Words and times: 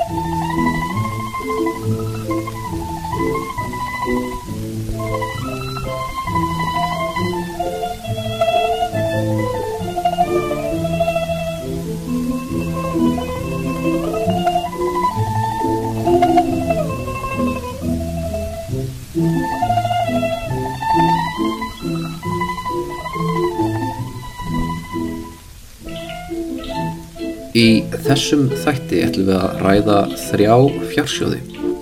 Þessum 28.07 28.47
þætti 28.63 29.01
ætlum 29.03 29.27
við 29.27 29.37
að 29.41 29.63
ræða 29.65 29.97
þrjá 30.29 30.55
fjársjóði. 30.93 31.39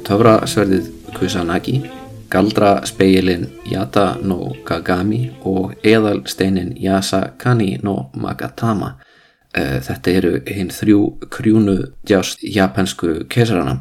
Töfrasverðið 0.07 0.87
Kusanagi, 1.15 1.75
galdraspeilin 2.33 3.45
Yata 3.69 4.07
no 4.25 4.55
Kagami 4.67 5.27
og 5.45 5.75
eðalsteinin 5.85 6.73
Yasakani 6.81 7.77
no 7.85 8.09
Magatama. 8.17 8.95
Eh, 9.55 9.81
Þetta 9.85 10.15
eru 10.19 10.33
hinn 10.49 10.73
þrjú 10.73 11.01
krjúnu 11.31 11.77
djást 12.09 12.43
japansku 12.43 13.27
kesarana 13.29 13.79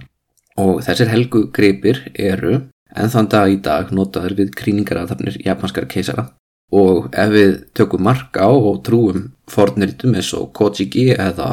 og 0.60 0.84
þessir 0.86 1.10
helgu 1.10 1.48
greipir 1.56 2.04
eru 2.14 2.60
en 2.94 3.10
þann 3.10 3.30
dag 3.32 3.50
í 3.50 3.58
dag 3.64 3.90
notaður 3.96 4.36
við 4.38 4.52
krýningarathafnir 4.60 5.40
japanskar 5.42 5.88
keisara 5.90 6.28
og 6.74 7.10
ef 7.10 7.32
við 7.34 7.56
tökum 7.74 8.04
mark 8.06 8.38
á 8.38 8.50
og 8.50 8.84
trúum 8.86 9.32
fornritum 9.50 10.14
eins 10.14 10.30
og 10.38 10.52
Kojiki 10.54 11.10
eða 11.16 11.50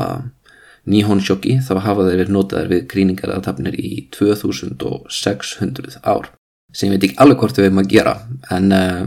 Nihonshoki 0.90 1.58
þá 1.64 1.72
hafa 1.84 2.06
þeir 2.08 2.20
verið 2.24 2.34
notaðir 2.34 2.72
við 2.74 2.84
krýningarathafnir 2.90 3.78
í 3.78 3.92
2600 4.16 6.00
ár 6.02 6.30
sem 6.72 6.88
ég 6.88 6.96
veit 6.96 7.06
ekki 7.08 7.20
alveg 7.22 7.40
hvort 7.42 7.58
við 7.58 7.68
erum 7.68 7.82
að 7.82 7.90
gera 7.90 8.14
en 8.54 8.74
uh, 8.74 9.04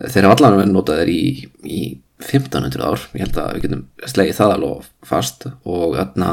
þeir 0.00 0.28
hafa 0.28 0.38
allan 0.38 0.58
verið 0.60 0.74
notaðir 0.76 1.12
í, 1.12 1.22
í 1.64 1.80
1500 2.22 2.86
ár. 2.86 3.04
Ég 3.16 3.26
held 3.26 3.38
að 3.40 3.52
við 3.56 3.66
getum 3.66 3.84
slegið 4.06 4.38
það 4.38 4.54
alveg 4.56 4.88
fast. 5.08 5.46
Og 5.66 5.96
þarna 5.98 6.32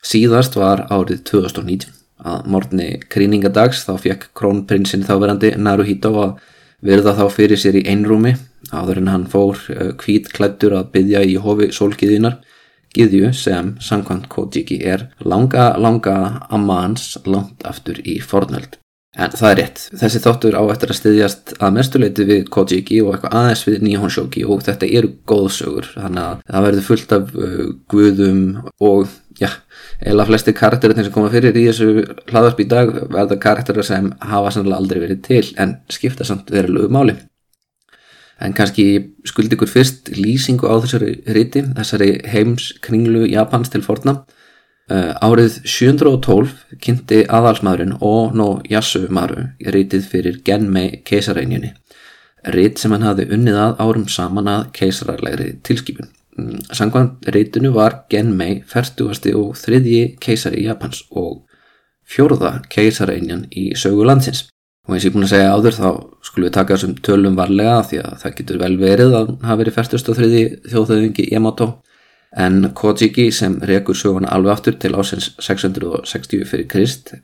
síðast 0.00 0.56
var 0.58 0.86
árið 0.90 1.24
2019 1.30 1.96
að 2.20 2.48
morgunni 2.52 2.88
krýningadags 3.12 3.84
þá 3.86 3.94
fekk 4.02 4.30
krónprinsinn 4.36 5.06
þáverandi 5.08 5.54
Naruhito 5.56 6.12
að 6.20 6.34
verða 6.84 7.14
þá 7.16 7.24
fyrir 7.32 7.60
sér 7.60 7.78
í 7.80 7.86
einrúmi 7.88 8.34
áður 8.72 9.00
en 9.00 9.10
hann 9.12 9.26
fór 9.28 9.60
hvít 10.00 10.28
klættur 10.36 10.76
að 10.76 10.90
byggja 10.94 11.22
í 11.24 11.38
hofi 11.40 11.70
sólgiðinar 11.72 12.38
Giðju 12.96 13.32
sem 13.36 13.74
samkvæmt 13.78 14.28
Kojiki 14.32 14.80
er 14.82 15.06
langa 15.22 15.72
langa 15.78 16.16
amma 16.50 16.82
hans 16.84 17.14
langt 17.26 17.62
aftur 17.68 18.00
í 18.02 18.18
fornöld. 18.18 18.80
En 19.18 19.32
það 19.34 19.48
er 19.50 19.56
rétt, 19.58 19.80
þessi 19.98 20.20
þáttur 20.22 20.54
á 20.54 20.62
eftir 20.70 20.92
að 20.92 20.98
styðjast 21.00 21.52
að 21.58 21.72
mestuleiti 21.74 22.26
við 22.28 22.44
Kojiki 22.54 23.00
og 23.02 23.16
eitthvað 23.16 23.32
aðeins 23.40 23.64
við 23.66 23.80
Nihonshoki 23.82 24.44
og 24.46 24.62
þetta 24.66 24.90
eru 25.00 25.10
góðsögur 25.26 25.88
þannig 25.96 26.22
að 26.28 26.44
það 26.52 26.66
verður 26.66 26.86
fullt 26.86 27.14
af 27.16 27.32
uh, 27.34 27.64
guðum 27.90 28.44
og 28.86 29.10
já, 29.40 29.48
eila 30.06 30.28
flesti 30.28 30.54
karakterir 30.54 31.02
sem 31.02 31.14
koma 31.14 31.32
fyrir 31.34 31.58
í 31.58 31.66
þessu 31.66 32.06
hlaðarp 32.30 32.62
í 32.62 32.68
dag 32.70 32.94
verða 33.10 33.40
karakterir 33.42 33.86
sem 33.90 34.12
hafa 34.22 34.54
sannlega 34.54 34.78
aldrei 34.78 35.02
verið 35.02 35.24
til 35.26 35.42
en 35.58 35.74
skipta 35.90 36.26
samt 36.28 36.54
verulegu 36.54 36.90
máli 36.94 37.18
en 38.40 38.54
kannski 38.56 38.86
skuldi 39.28 39.56
ykkur 39.56 39.70
fyrst 39.70 40.10
lýsingu 40.16 40.68
á 40.68 40.74
þessari 40.80 41.16
riti 41.36 41.64
þessari 41.76 42.12
heims 42.32 42.70
kringlu 42.84 43.26
Japans 43.28 43.72
til 43.72 43.84
forna. 43.84 44.22
Uh, 44.90 45.12
árið 45.22 45.60
712 45.70 46.78
kynnti 46.82 47.20
aðalsmaðurinn 47.30 48.00
Ono 48.02 48.48
Yasumaru 48.66 49.44
rítið 49.62 50.08
fyrir 50.10 50.40
Genmei 50.42 51.04
keisarreinjunni 51.06 51.70
rít 52.54 52.80
sem 52.80 52.92
hann 52.94 53.04
hafði 53.04 53.28
unnið 53.36 53.58
að 53.60 53.82
árum 53.84 54.08
saman 54.10 54.48
að 54.50 54.64
keisararlegri 54.78 55.52
tilskipun. 55.66 56.08
Mm, 56.38 56.60
Sangvann 56.72 57.12
rítinu 57.34 57.70
var 57.74 58.00
Genmei 58.10 58.62
40. 58.66 59.34
og 59.36 59.54
þriðji 59.60 60.16
keisari 60.22 60.64
Japans 60.64 61.04
og 61.10 61.44
fjórða 62.10 62.60
keisarreinjan 62.72 63.46
í 63.50 63.70
sögu 63.78 64.06
landsins 64.08 64.48
og 64.90 64.96
eins 64.96 65.04
og 65.04 65.06
ég 65.06 65.12
er 65.12 65.14
búin 65.14 65.26
að 65.26 65.30
segja 65.30 65.50
áður 65.54 65.76
þá 65.76 65.88
skulum 66.26 66.46
við 66.48 66.54
taka 66.56 66.76
þessum 66.76 66.94
tölum 67.06 67.36
varlega 67.38 67.76
því 67.86 67.98
að 68.02 68.14
það 68.22 68.36
getur 68.40 68.58
vel 68.58 68.72
verið 68.80 69.12
að 69.14 69.28
hafi 69.46 69.62
verið 69.62 69.76
40. 69.76 70.08
og 70.10 70.18
þriðji 70.18 70.42
þjóðhauðingi 70.72 71.26
Yamato 71.30 71.68
en 72.44 72.56
Kojiki 72.74 73.28
sem 73.34 73.54
rekur 73.70 73.98
söguna 73.98 74.32
alveg 74.34 74.56
aftur 74.56 74.78
til 74.82 74.96
ásins 74.98 75.30
660 75.38 76.42
fyrir 76.50 76.66
Krist 76.70 77.14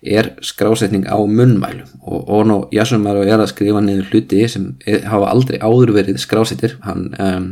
er 0.00 0.30
skrásetning 0.46 1.08
á 1.10 1.18
munnmælum 1.18 1.98
og 2.06 2.30
Ono 2.38 2.60
Yasumaru 2.72 3.26
er 3.26 3.42
að 3.42 3.50
skrifa 3.56 3.82
niður 3.82 4.12
hluti 4.14 4.46
sem 4.48 4.70
hafa 4.86 5.34
aldrei 5.34 5.58
áður 5.58 5.96
verið 5.98 6.22
skrásettir 6.22 6.78
hann 6.86 7.10
um, 7.18 7.50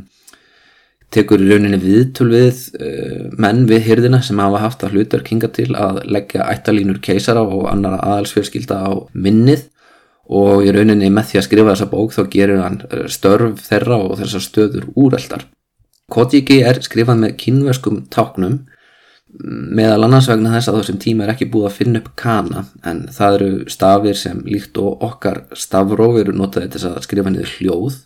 tekur 1.15 1.43
í 1.43 1.49
rauninni 1.49 1.81
viðtul 1.83 2.29
við 2.33 2.63
uh, 2.79 3.27
menn 3.41 3.67
við 3.71 3.87
hyrðina 3.89 4.23
sem 4.25 4.41
hafa 4.43 4.63
haft 4.65 4.85
að 4.85 4.97
hlutar 4.97 5.25
kinga 5.27 5.51
til 5.55 5.71
að 5.77 6.03
leggja 6.09 6.49
ættalínur 6.53 7.03
keisara 7.05 7.45
og 7.45 7.69
annara 7.71 8.01
aðalsfjörskilda 8.05 8.81
á 8.85 8.93
minnið. 9.15 9.69
Og 10.29 10.67
í 10.69 10.73
rauninni 10.77 11.09
með 11.09 11.31
því 11.31 11.39
að 11.41 11.47
skrifa 11.47 11.71
þessa 11.73 11.93
bók 11.93 12.11
þá 12.13 12.23
gerir 12.33 12.59
hann 12.61 12.83
störf 13.09 13.63
þeirra 13.65 14.03
og 14.05 14.19
þessar 14.21 14.45
stöður 14.45 14.91
úreldar 14.93 15.47
Kojiki 16.09 16.63
er 16.65 16.81
skrifað 16.81 17.21
með 17.21 17.33
kynverskum 17.43 18.03
táknum 18.13 18.63
meðal 19.77 20.07
annars 20.07 20.31
vegna 20.31 20.55
þess 20.55 20.71
að 20.71 20.79
þessum 20.79 21.01
tíma 21.03 21.27
er 21.27 21.35
ekki 21.35 21.51
búið 21.53 21.67
að 21.69 21.75
finna 21.77 22.01
upp 22.01 22.15
kana 22.17 22.63
en 22.89 23.03
það 23.13 23.35
eru 23.37 23.51
stafir 23.75 24.17
sem 24.17 24.39
líkt 24.49 24.81
og 24.81 25.05
okkar 25.05 25.43
stafróf 25.53 26.17
eru 26.23 26.33
notaði 26.33 26.71
til 26.73 26.87
að 26.89 27.03
skrifa 27.05 27.33
niður 27.35 27.53
hljóð 27.59 27.99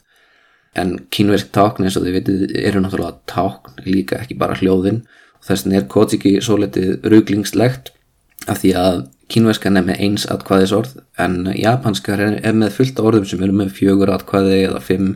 en 0.78 0.94
kynversk 1.12 1.50
tákn 1.55 1.87
eins 1.87 1.99
og 1.99 2.06
þið 2.06 2.16
vitið 2.19 2.44
eru 2.62 2.83
náttúrulega 2.83 3.21
tákn 3.31 3.83
líka 3.87 4.21
ekki 4.22 4.38
bara 4.41 4.56
hljóðin. 4.60 5.03
Og 5.41 5.49
þess 5.49 5.66
vegna 5.66 5.81
er 5.81 5.91
Kojiki 5.91 6.37
svo 6.44 6.59
letið 6.62 7.10
ruglingslegt 7.12 7.93
af 8.50 8.62
því 8.62 8.72
að 8.78 9.03
kynverskan 9.33 9.78
er 9.78 9.87
með 9.87 10.00
eins 10.06 10.25
atkvæðisorð 10.31 10.97
en 11.22 11.53
japanskar 11.56 12.21
er 12.22 12.56
með 12.56 12.75
fullt 12.78 13.00
orðum 13.00 13.28
sem 13.28 13.43
eru 13.44 13.55
með 13.56 13.77
fjögur 13.77 14.12
atkvæði 14.12 14.59
eða 14.66 14.83
fimm 14.84 15.12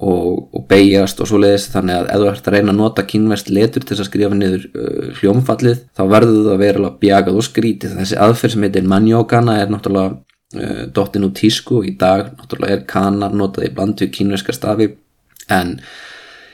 og, 0.00 0.48
og 0.56 0.64
beigjast 0.70 1.20
og 1.20 1.28
svo 1.28 1.40
leiðis 1.40 1.68
þannig 1.72 1.98
að 1.98 2.10
ef 2.14 2.22
þú 2.22 2.28
ert 2.30 2.48
að 2.48 2.56
reyna 2.56 2.72
að 2.72 2.80
nota 2.80 3.04
kynverst 3.10 3.52
letur 3.52 3.84
til 3.86 3.98
að 3.98 4.08
skrifa 4.08 4.36
niður 4.36 4.66
uh, 4.70 5.06
hljómfallið 5.20 5.84
þá 5.96 6.02
verður 6.14 6.40
það 6.40 6.52
að 6.54 6.64
vera 6.64 6.92
bjagað 7.02 7.40
og 7.40 7.46
skrítið. 7.46 7.96
Þessi 8.00 8.20
aðferð 8.26 8.54
sem 8.54 8.66
heitir 8.66 8.90
manjókana 8.90 9.58
er 9.60 9.72
náttúrulega 9.72 10.20
dottin 10.94 11.26
úr 11.28 11.34
tísku 11.36 11.84
í 11.86 11.96
dag 11.98 12.32
náttúrulega 12.34 12.80
er 12.80 12.86
kana 12.90 13.28
notað 13.30 13.68
í 13.68 13.74
bland 13.74 14.00
við 14.02 14.14
kynverska 14.16 14.54
stafi 14.56 14.88
en 15.50 15.76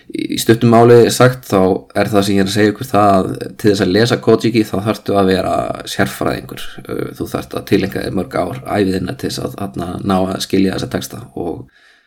í 0.07 0.37
stuttum 0.39 0.71
máli 0.71 0.99
sagt 1.11 1.49
þá 1.49 1.61
er 1.99 2.11
það 2.13 2.27
sem 2.27 2.37
ég 2.37 2.45
er 2.45 2.51
að 2.51 2.57
segja 2.57 2.75
ykkur 2.75 2.91
það 2.91 3.15
að 3.15 3.31
til 3.47 3.71
þess 3.71 3.85
að 3.87 3.95
lesa 3.97 4.21
Kojiki 4.23 4.67
þá 4.69 4.77
þarftu 4.85 5.17
að 5.17 5.33
vera 5.33 5.55
sérfræðingur 5.95 6.67
uh, 6.85 7.09
þú 7.17 7.31
þarft 7.33 7.57
að 7.57 7.67
tilenga 7.73 8.05
þér 8.05 8.21
mörg 8.21 8.37
ár 8.37 8.61
æfiðina 8.63 9.17
til 9.17 9.33
þess 9.33 9.43
að, 9.49 9.59
að 9.65 10.07
ná 10.07 10.17
að 10.21 10.39
skilja 10.45 10.77
þessa 10.77 10.93
texta 10.93 11.25
og 11.35 11.67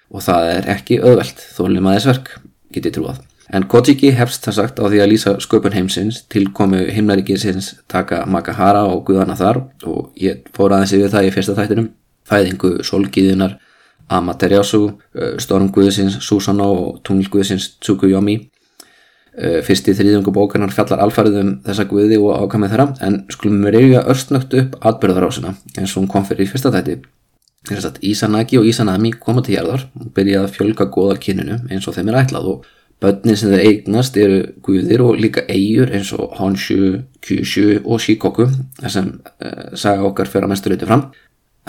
og 0.09 0.25
það 0.25 0.51
er 0.55 0.69
ekki 0.75 1.01
öðvelt 1.05 1.43
þólum 1.55 1.89
að 1.89 1.97
þess 1.97 2.09
verk, 2.09 2.31
getið 2.73 2.95
trúað. 2.97 3.21
En 3.49 3.65
Kojiki 3.65 4.11
hefst 4.13 4.43
það 4.45 4.57
sagt 4.59 4.77
á 4.77 4.85
því 4.85 4.99
að 5.01 5.09
lýsa 5.09 5.31
sköpun 5.41 5.73
heimsins, 5.73 6.21
tilkomu 6.29 6.83
himnaríkisins 6.93 7.71
taka 7.89 8.21
Makahara 8.29 8.83
og 8.85 9.01
Guðana 9.07 9.37
þar. 9.39 9.63
Og 9.89 10.11
ég 10.21 10.43
fór 10.53 10.75
aðeins 10.75 10.93
yfir 10.93 11.09
það 11.15 11.29
í 11.29 11.33
fyrsta 11.33 11.55
þættinum, 11.57 11.89
fæðingu 12.29 12.75
solgiðunar 12.85 13.57
Amaterasu, 14.09 14.83
stormguðsins 15.41 16.19
Susanoo 16.25 16.77
og 16.83 17.03
tunglguðsins 17.05 17.75
Tsukuyomi. 17.81 18.39
Fyrsti 19.65 19.93
þrýðungu 19.95 20.33
bókarnar 20.35 20.73
fjallar 20.73 21.01
alfarið 21.05 21.37
um 21.41 21.51
þessa 21.65 21.85
guði 21.89 22.17
og 22.21 22.45
ákamið 22.45 22.73
þeirra. 22.73 22.87
En 23.05 23.21
skulum 23.33 23.61
við 23.65 23.77
reyja 23.77 24.01
örstnögt 24.13 24.57
upp 24.61 24.79
atbyrðarásina 24.81 25.53
eins 25.77 25.93
og 25.93 26.03
hún 26.03 26.09
kom 26.11 26.25
fyrir 26.27 26.45
í 26.45 26.49
fyrsta 26.49 26.73
þætti. 26.73 27.01
Ísanagi 28.05 28.57
og 28.59 28.65
Ísanami 28.65 29.13
koma 29.17 29.41
til 29.45 29.57
hérðar 29.57 29.85
og 29.99 30.11
byrja 30.15 30.43
að 30.45 30.53
fjölga 30.57 30.89
goða 30.93 31.17
kyninu 31.21 31.59
eins 31.69 31.87
og 31.87 31.97
þeim 31.97 32.09
er 32.11 32.21
ætlað. 32.23 32.49
Og 32.53 32.67
börnin 32.99 33.37
sem 33.39 33.53
þeir 33.53 33.65
eignast 33.67 34.17
eru 34.19 34.41
guðir 34.65 35.03
og 35.05 35.19
líka 35.21 35.45
eigur 35.47 35.91
eins 35.95 36.11
og 36.13 36.35
Honshu, 36.39 36.99
Kyushu 37.23 37.79
og 37.85 38.03
Shikoku 38.03 38.49
sem 38.87 39.17
uh, 39.17 39.73
saga 39.73 40.05
okkar 40.09 40.31
fyrir 40.31 40.49
að 40.49 40.53
mestu 40.55 40.73
reytu 40.73 40.89
fram. 40.89 41.09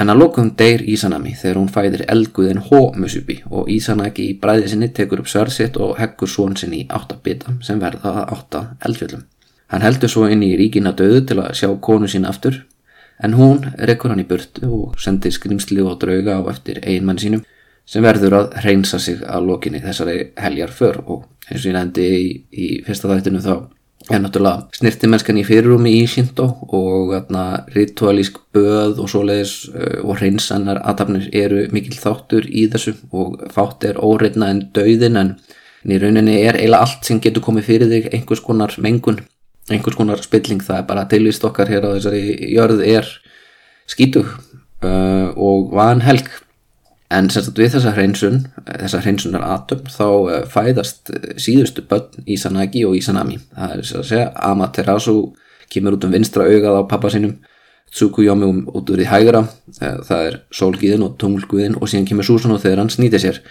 En 0.00 0.09
að 0.09 0.23
lokum 0.23 0.55
deyr 0.56 0.82
Ísanami 0.88 1.35
þegar 1.37 1.59
hún 1.61 1.73
fæðir 1.75 2.06
eldguðin 2.09 2.62
Ho-Musubi 2.71 3.43
og 3.50 3.69
Ísanagi 3.71 4.31
í 4.31 4.38
bræði 4.41 4.71
sinni 4.73 4.88
tekur 4.97 5.21
upp 5.25 5.29
sörsitt 5.29 5.77
og 5.77 5.99
heggur 6.00 6.31
svon 6.31 6.56
sinni 6.56 6.85
í 6.85 6.88
áttabita 6.88 7.59
sem 7.67 7.83
verða 7.83 8.15
að 8.23 8.33
átta 8.38 8.65
eldfjöldum 8.88 9.26
hann 9.71 9.85
heldur 9.87 10.11
svo 10.11 10.26
inn 10.31 10.43
í 10.43 10.55
ríkina 10.59 10.93
döðu 10.99 11.23
til 11.31 11.38
að 11.43 11.55
sjá 11.61 11.71
konu 11.85 12.09
sín 12.11 12.26
aftur 12.26 12.62
en 13.23 13.37
hún 13.38 13.62
rekkur 13.88 14.12
hann 14.12 14.23
í 14.23 14.26
burtu 14.26 14.67
og 14.67 14.99
sendir 15.03 15.35
skrimsli 15.35 15.83
og 15.85 15.99
drauga 16.03 16.41
á 16.41 16.43
eftir 16.50 16.81
einmann 16.83 17.21
sínum 17.23 17.44
sem 17.90 18.04
verður 18.06 18.38
að 18.38 18.56
reynsa 18.64 19.00
sig 19.02 19.20
að 19.26 19.50
lokinni 19.50 19.82
þessari 19.82 20.31
heljar 20.38 20.72
för 20.75 21.02
og 21.06 21.26
eins 21.50 21.64
og 21.64 21.70
ég 21.72 21.76
nefndi 21.76 22.06
í, 22.06 22.25
í 22.50 22.66
fyrsta 22.87 23.10
þættinu 23.10 23.42
þá 23.42 23.54
er 24.10 24.22
náttúrulega 24.22 24.78
snirtimennskan 24.78 25.38
í 25.38 25.44
fyrirrumi 25.46 25.92
í 26.00 26.04
Shinto 26.08 26.46
og 26.76 27.12
ritualísk 27.75 28.38
böð 28.54 29.02
og 29.02 29.10
svoleiðis 29.12 29.54
uh, 29.70 30.00
og 30.06 30.19
hreinsannar 30.19 30.81
aðtapnir 30.82 31.28
eru 31.37 31.66
mikil 31.75 31.98
þáttur 32.00 32.48
í 32.48 32.66
þessu. 32.72 32.96
Og 33.12 33.38
fátt 33.52 33.84
er 33.87 34.00
óreitna 34.00 34.50
en 34.54 34.64
dauðin 34.75 35.20
en 35.20 35.34
í 35.84 35.98
rauninni 36.00 36.40
er 36.40 36.58
eiginlega 36.58 36.87
allt 36.87 37.06
sem 37.06 37.20
getur 37.22 37.44
komið 37.44 37.69
fyrir 37.69 37.92
þig 37.92 38.10
einhvers 38.14 38.42
konar 38.44 38.75
mengun, 38.82 39.20
einhvers 39.70 39.98
konar 39.98 40.22
spilling. 40.25 40.62
Það 40.64 40.81
er 40.81 40.88
bara 40.88 41.08
tilvist 41.10 41.44
okkar 41.46 41.70
hér 41.70 41.87
á 41.87 41.94
þessari 41.94 42.25
jörð 42.54 42.84
er 42.88 43.10
skítug 43.90 44.26
uh, 44.26 45.28
og 45.37 45.75
van 45.76 46.02
helg 46.06 46.31
En 47.11 47.27
sagt, 47.27 47.57
við 47.59 47.73
þessa 47.75 47.91
hreinsun, 47.97 48.37
þessa 48.69 49.01
hreinsunar 49.03 49.43
atum, 49.57 49.83
þá 49.91 50.07
eh, 50.31 50.45
fæðast 50.51 51.11
eh, 51.11 51.33
síðustu 51.43 51.83
börn 51.91 52.23
Ísanagi 52.31 52.85
og 52.87 52.95
Ísanami. 53.01 53.41
Það 53.57 53.73
er 53.75 53.83
að 53.83 54.07
segja, 54.07 54.29
Amaterasu 54.47 55.17
kemur 55.71 55.97
út 55.97 56.07
um 56.07 56.15
vinstra 56.15 56.47
augað 56.47 56.79
á 56.79 56.83
pappa 56.91 57.11
sinum, 57.11 57.41
Tsukuyomi 57.91 58.47
um, 58.47 58.62
út 58.79 58.87
úr 58.95 59.01
því 59.03 59.09
hægra, 59.11 59.43
eh, 59.81 59.99
það 60.07 60.29
er 60.29 60.39
sólgiðin 60.55 61.03
og 61.03 61.19
tunglguðin 61.19 61.75
og 61.81 61.91
síðan 61.91 62.07
kemur 62.12 62.29
Susanoo 62.29 62.62
þegar 62.62 62.85
hann 62.85 62.95
snýtir 62.95 63.25
sér. 63.25 63.43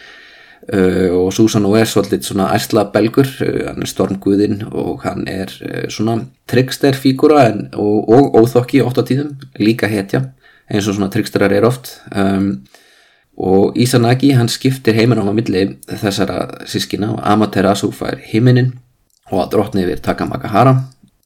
Og 0.69 1.31
Susanoo 1.33 1.73
er 1.79 1.87
svolítið 1.89 2.27
svona 2.27 2.49
æsla 2.53 2.83
belgur, 2.93 3.25
hann 3.39 3.79
er 3.81 3.89
stormguðin 3.89 4.59
og 4.67 5.01
hann 5.01 5.23
er 5.31 5.49
svona 5.89 6.19
tricksterfígura 6.51 7.45
og, 7.79 8.11
og 8.11 8.35
óþokki 8.37 8.83
ótt 8.85 8.99
á 9.01 9.03
tíðum, 9.07 9.31
líka 9.57 9.89
hetja, 9.89 10.27
eins 10.69 10.85
og 10.85 10.99
svona 10.99 11.09
tricksterar 11.09 11.55
er 11.55 11.65
oft. 11.65 11.95
Um, 12.11 12.59
og 13.39 13.77
Isanagi 13.79 14.33
hann 14.35 14.51
skiptir 14.51 14.97
heiminum 14.97 15.31
á 15.31 15.33
milli 15.33 15.65
þessara 15.87 16.65
sískina 16.67 17.13
og 17.15 17.19
Amaterasu 17.23 17.91
fær 17.95 18.19
himinin 18.19 18.73
og 19.31 19.45
að 19.45 19.51
drotni 19.53 19.85
yfir 19.85 20.01
Takamagahara 20.03 20.75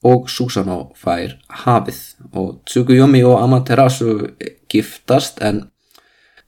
og 0.04 0.28
Susanoo 0.30 0.92
fær 1.00 1.34
hafið. 1.64 2.00
Og 2.36 2.60
Tsukuyomi 2.68 3.24
og 3.26 3.40
Amaterasu 3.42 4.28
giftast 4.70 5.40
en 5.42 5.64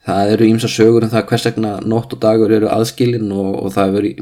það 0.06 0.34
eru 0.36 0.48
ímsa 0.52 0.70
sögur 0.70 1.06
um 1.06 1.10
það 1.10 1.26
hvers 1.30 1.48
vegna 1.48 1.72
nótt 1.82 2.14
og 2.14 2.22
dagur 2.22 2.52
eru 2.52 2.70
aðskilin 2.70 3.32
og, 3.32 3.50
og 3.64 3.74
það 3.74 3.98
eru 4.00 4.12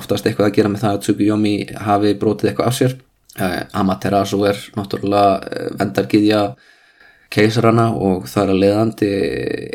oftast 0.00 0.26
eitthvað 0.26 0.48
að 0.48 0.56
gera 0.58 0.72
með 0.72 0.84
það 0.86 0.96
að 0.96 1.06
Tsukuyomi 1.06 1.54
hafi 1.86 2.16
brotið 2.18 2.50
eitthvað 2.50 2.72
af 2.72 2.78
sér. 2.80 2.98
Eh, 3.38 3.60
Amaterasu 3.78 4.42
er 4.48 4.58
náttúrulega 4.74 5.36
eh, 5.54 5.70
vendarkiðja 5.78 6.42
keisarana 7.30 7.90
og 7.94 8.26
þar 8.30 8.54
að 8.54 8.62
leiðandi 8.64 9.10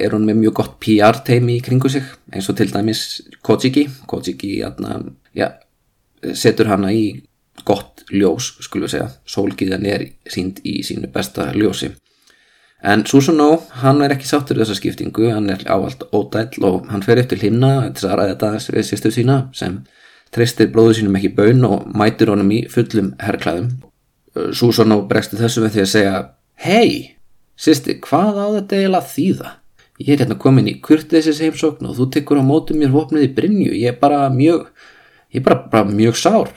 er 0.06 0.16
hún 0.16 0.26
með 0.28 0.42
mjög 0.42 0.56
gott 0.60 0.74
PR 0.84 1.22
teimi 1.26 1.58
í 1.58 1.64
kringu 1.64 1.92
sig 1.92 2.06
eins 2.34 2.50
og 2.52 2.58
til 2.60 2.68
dæmis 2.74 3.06
Kojiki. 3.46 3.88
Kojiki 4.08 4.58
jæna, 4.60 5.00
ja, 5.38 5.54
setur 6.36 6.72
hana 6.74 6.92
í 6.92 7.06
gott 7.66 8.04
ljós 8.12 8.52
skulum 8.66 8.92
segja, 8.92 9.08
sólgiðan 9.26 9.88
er 9.88 10.10
sínd 10.30 10.60
í 10.68 10.82
sínu 10.86 11.10
besta 11.14 11.52
ljósi. 11.56 11.94
En 12.86 13.06
Susanoo, 13.08 13.62
hann 13.82 14.04
er 14.06 14.14
ekki 14.14 14.28
sáttur 14.30 14.60
þessa 14.60 14.76
skiptingu, 14.78 15.32
hann 15.34 15.50
er 15.50 15.64
ávalt 15.72 16.04
ódæll 16.14 16.68
og 16.68 16.90
hann 16.92 17.02
fer 17.06 17.18
eftir 17.24 17.40
hlimna 17.42 17.88
til 17.96 18.12
að 18.12 18.20
ræða 18.20 18.36
þetta 18.36 18.76
við 18.76 18.88
sýstu 18.92 19.14
sína 19.16 19.40
sem 19.56 19.80
treystir 20.36 20.70
blóðu 20.74 21.00
sínum 21.00 21.16
ekki 21.18 21.32
bön 21.38 21.64
og 21.66 21.88
mætur 21.96 22.34
honum 22.34 22.52
í 22.52 22.66
fullum 22.70 23.14
herrklæðum 23.24 23.72
Susanoo 24.36 25.06
bregstu 25.10 25.40
þessu 25.40 25.64
með 25.64 25.78
því 25.78 25.84
að 25.86 25.92
segja 25.94 26.16
hei 26.66 27.15
Sýsti, 27.56 28.00
hvað 28.04 28.42
á 28.42 28.48
þetta 28.58 28.80
eiginlega 28.82 29.12
þýða? 29.14 29.52
Ég 30.04 30.12
er 30.12 30.26
hérna 30.26 30.36
komin 30.36 30.68
í 30.68 30.76
kurtleisis 30.84 31.40
heimsókn 31.40 31.88
og 31.88 31.96
þú 31.96 32.10
tekur 32.12 32.42
á 32.44 32.44
mótu 32.44 32.76
mér 32.76 32.92
vopnið 32.92 33.30
í 33.30 33.34
Brynju. 33.38 33.72
Ég 33.80 33.94
er 33.94 34.00
bara 34.02 34.26
mjög, 34.34 34.68
ég 35.32 35.40
er 35.40 35.46
bara, 35.46 35.62
bara 35.72 35.88
mjög 35.88 36.18
sár. 36.20 36.52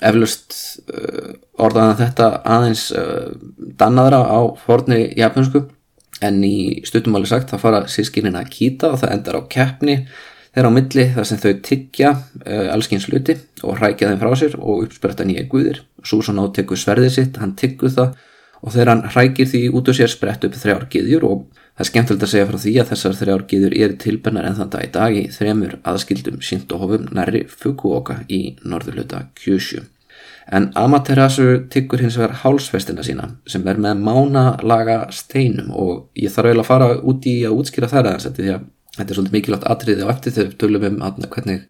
Eflust 0.00 0.56
uh, 0.92 1.34
orðaðan 1.60 2.00
þetta 2.00 2.30
aðeins 2.44 2.86
uh, 2.96 3.34
dannaðra 3.80 4.22
á 4.24 4.40
forni 4.60 5.02
japansku 5.16 5.66
en 6.24 6.40
í 6.44 6.80
stuttumáli 6.88 7.28
sagt 7.28 7.52
það 7.52 7.62
fara 7.64 7.82
sískinina 7.92 8.40
að 8.44 8.52
kýta 8.52 8.92
og 8.92 9.00
það 9.02 9.14
endar 9.16 9.38
á 9.40 9.42
keppni 9.52 9.96
þeirra 10.56 10.70
á 10.72 10.76
milli 10.76 11.06
þar 11.12 11.28
sem 11.28 11.40
þau 11.40 11.50
tiggja 11.64 12.12
uh, 12.16 12.68
allskins 12.72 13.08
luti 13.12 13.36
og 13.64 13.76
hrækja 13.80 14.12
þeim 14.12 14.22
frá 14.22 14.32
sér 14.40 14.56
og 14.60 14.86
uppspretta 14.86 15.28
nýja 15.28 15.44
guðir. 15.52 15.82
Susanoo 16.04 16.48
tekur 16.56 16.80
sverðið 16.80 17.12
sitt, 17.18 17.40
hann 17.40 17.52
tiggur 17.56 17.92
það 17.92 18.16
og 18.62 18.72
þegar 18.72 18.92
hann 18.92 19.04
hrækir 19.12 19.50
því 19.50 19.62
út 19.76 19.90
úr 19.90 19.98
sér 19.98 20.12
sprett 20.12 20.44
upp 20.46 20.56
þrjár 20.56 20.86
giðjur 20.92 21.26
og 21.28 21.42
það 21.76 21.82
er 21.84 21.90
skemmtilegt 21.90 22.26
að 22.26 22.32
segja 22.32 22.46
frá 22.50 22.60
því 22.62 22.76
að 22.80 22.92
þessar 22.92 23.18
þrjár 23.20 23.44
giðjur 23.50 23.76
eru 23.84 23.98
tilbennar 24.04 24.48
en 24.48 24.56
þann 24.60 24.72
dag 24.72 24.86
í 24.86 24.92
dag 24.94 25.18
í 25.18 25.24
þremur 25.34 25.76
aðskildum 25.92 26.38
síntohofum 26.44 27.10
næri 27.16 27.44
Fukuoka 27.50 28.22
í 28.32 28.40
norðurluta 28.64 29.26
Kyushu. 29.36 29.82
En 30.46 30.70
Amaterasu 30.78 31.66
tyggur 31.74 32.04
hins 32.04 32.16
vegar 32.16 32.38
hálsfestina 32.44 33.02
sína 33.04 33.32
sem 33.50 33.66
er 33.66 33.80
með 33.82 33.98
mánalaga 34.06 35.00
steinum 35.12 35.72
og 35.74 36.06
ég 36.14 36.30
þarf 36.32 36.52
eiginlega 36.52 36.64
að 36.64 36.70
fara 36.70 36.88
út 37.02 37.26
í 37.26 37.34
að 37.44 37.58
útskýra 37.58 37.90
það 37.90 38.12
aðeins 38.12 38.28
því 38.38 38.52
að 38.54 38.68
þetta 38.96 39.10
er 39.10 39.18
svolítið 39.18 39.36
mikilvægt 39.36 39.66
atriði 39.72 40.06
á 40.06 40.12
eftir 40.14 40.36
þegar 40.36 40.52
við 40.52 40.58
tölum 40.62 40.86
um 40.88 41.26
hvernig 41.34 41.66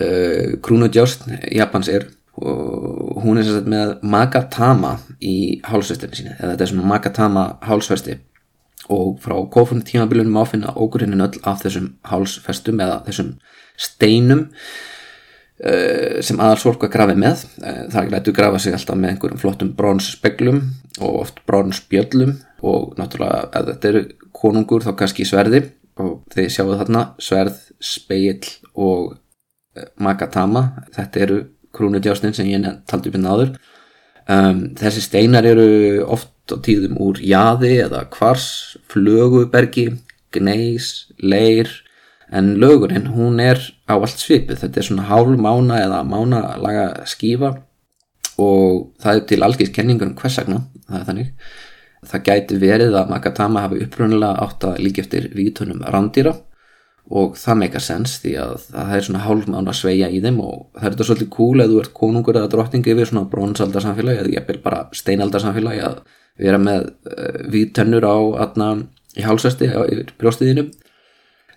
uh, 0.00 0.50
krúnudjást 0.66 1.28
Japans 1.54 1.90
er 1.92 2.08
og 2.34 3.03
hún 3.22 3.38
er 3.38 3.46
sérstaklega 3.46 3.74
með 3.74 3.92
Magatama 4.14 4.94
í 5.22 5.36
hálsvestinu 5.66 6.18
sína. 6.18 6.36
Eða 6.38 6.54
þetta 6.54 6.64
er 6.66 6.72
svona 6.72 6.88
Magatama 6.90 7.44
hálsvesti 7.64 8.16
og 8.92 9.20
frá 9.24 9.36
kofun 9.52 9.84
tímabilunum 9.86 10.40
áfinna 10.42 10.74
ógurinn 10.76 11.20
öll 11.20 11.38
af 11.48 11.62
þessum 11.62 11.94
hálsfestum 12.04 12.82
eða 12.84 12.98
þessum 13.06 13.30
steinum 13.80 14.42
uh, 14.44 16.20
sem 16.24 16.40
aðalsfólk 16.40 16.86
að 16.86 16.92
grafi 16.96 17.16
með. 17.20 17.46
Uh, 17.62 17.84
það 17.94 18.10
lætu 18.12 18.34
grafa 18.36 18.60
sig 18.60 18.76
alltaf 18.76 18.98
með 18.98 19.14
einhverjum 19.14 19.42
flottum 19.42 19.72
brónsspeglum 19.78 20.60
og 21.00 21.22
oft 21.22 21.40
brónssbjöllum 21.48 22.36
og 22.64 22.94
náttúrulega 23.00 23.48
ef 23.50 23.66
þetta 23.72 23.90
eru 23.92 24.04
konungur 24.34 24.84
þá 24.84 24.94
kannski 25.00 25.28
sverði. 25.28 25.64
Og 26.02 26.24
þeir 26.34 26.48
sjáu 26.50 26.72
þarna 26.74 27.04
sverð, 27.22 27.58
speil 27.78 28.40
og 28.74 29.14
uh, 29.14 29.90
Magatama. 30.02 30.66
Þetta 30.96 31.26
eru 31.26 31.42
krúnudjásnin 31.74 32.34
sem 32.36 32.48
ég 32.50 32.64
taldi 32.88 33.10
upp 33.10 33.18
inn 33.18 33.26
hérna 33.26 33.34
áður. 33.34 33.54
Um, 34.24 34.60
þessi 34.80 35.02
steinar 35.04 35.44
eru 35.44 36.04
oft 36.08 36.32
á 36.48 36.56
tíðum 36.64 36.96
úr 37.02 37.20
jaði 37.20 37.74
eða 37.84 38.06
kvars, 38.12 38.78
flögubergi 38.88 39.90
gneis, 40.34 41.10
leir 41.20 41.68
en 42.34 42.54
lögurinn 42.60 43.12
hún 43.14 43.38
er 43.42 43.60
á 43.86 43.94
allt 43.94 44.18
svipið, 44.18 44.58
þetta 44.62 44.80
er 44.80 44.88
svona 44.88 45.06
hálf 45.10 45.36
mána 45.38 45.82
eða 45.84 46.00
mánalaga 46.08 47.04
skífa 47.08 47.52
og 48.40 48.94
það 49.02 49.20
er 49.20 49.28
til 49.30 49.40
algjörð 49.46 49.74
kenningur 49.76 50.10
um 50.10 50.16
hversagna, 50.18 50.64
það 50.88 50.98
er 50.98 51.06
þannig. 51.10 51.28
Það 52.04 52.24
gæti 52.28 52.56
verið 52.60 52.96
að 52.98 53.12
Magatama 53.12 53.62
hafi 53.64 53.84
upprunnilega 53.84 54.42
átt 54.44 54.66
að 54.68 54.80
líka 54.84 55.04
eftir 55.04 55.30
vítunum 55.36 55.84
randýra 55.88 56.34
og 57.12 57.34
það 57.36 57.58
meikar 57.60 57.84
sens 57.84 58.16
því 58.22 58.32
að 58.40 58.54
það 58.70 58.94
er 58.96 59.06
svona 59.06 59.24
hálfmána 59.26 59.72
að 59.72 59.80
sveia 59.80 60.08
í 60.08 60.20
þeim 60.24 60.38
og 60.40 60.62
það 60.72 60.86
er 60.86 60.94
þetta 60.94 61.06
svolítið 61.08 61.30
cool 61.34 61.60
að 61.60 61.74
þú 61.74 61.80
ert 61.82 61.94
konungur 61.98 62.38
eða 62.40 62.52
drottningi 62.54 62.94
yfir 62.94 63.10
svona 63.10 63.28
brónsaldarsamfélagi 63.32 64.22
eða 64.22 64.32
ég 64.32 64.46
vil 64.48 64.60
bara 64.64 64.80
steinaldarsamfélagi 64.96 65.84
að 65.84 66.00
vera 66.40 66.58
með 66.58 66.88
uh, 66.88 67.12
eh, 67.18 67.42
vítönnur 67.52 68.08
á 68.08 68.16
aðna 68.46 68.70
í 69.14 69.26
hálsvesti 69.26 69.68
á 69.70 69.84
brjóstiðinu 70.18 70.70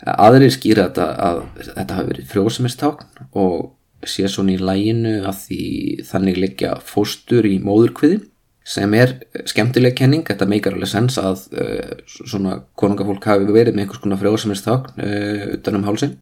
aðrir 0.05 0.53
skýra 0.53 0.89
þetta 0.89 1.07
að 1.25 1.39
þetta 1.63 1.97
hafi 1.97 2.11
verið 2.11 2.31
frjóðsumistákn 2.33 3.29
og 3.39 3.71
sé 4.05 4.27
svona 4.29 4.53
í 4.53 4.61
læginu 4.61 5.15
að 5.25 5.39
því 5.45 5.61
þannig 6.05 6.41
leggja 6.43 6.75
fóstur 6.85 7.47
í 7.49 7.55
móðurkviði 7.63 8.19
sem 8.67 8.93
er 8.99 9.13
skemmtileg 9.47 9.95
kenning, 9.95 10.25
þetta 10.27 10.47
meikar 10.49 10.75
alveg 10.75 10.89
sens 10.91 11.17
að 11.21 11.43
uh, 11.55 11.91
svona 12.07 12.61
konungafólk 12.79 13.27
hafi 13.29 13.47
verið 13.47 13.75
með 13.75 13.85
einhvers 13.85 14.01
konar 14.03 14.19
frjóðsaminstákn 14.21 15.03
uh, 15.03 15.43
utan 15.57 15.79
um 15.79 15.85
hálsin. 15.87 16.17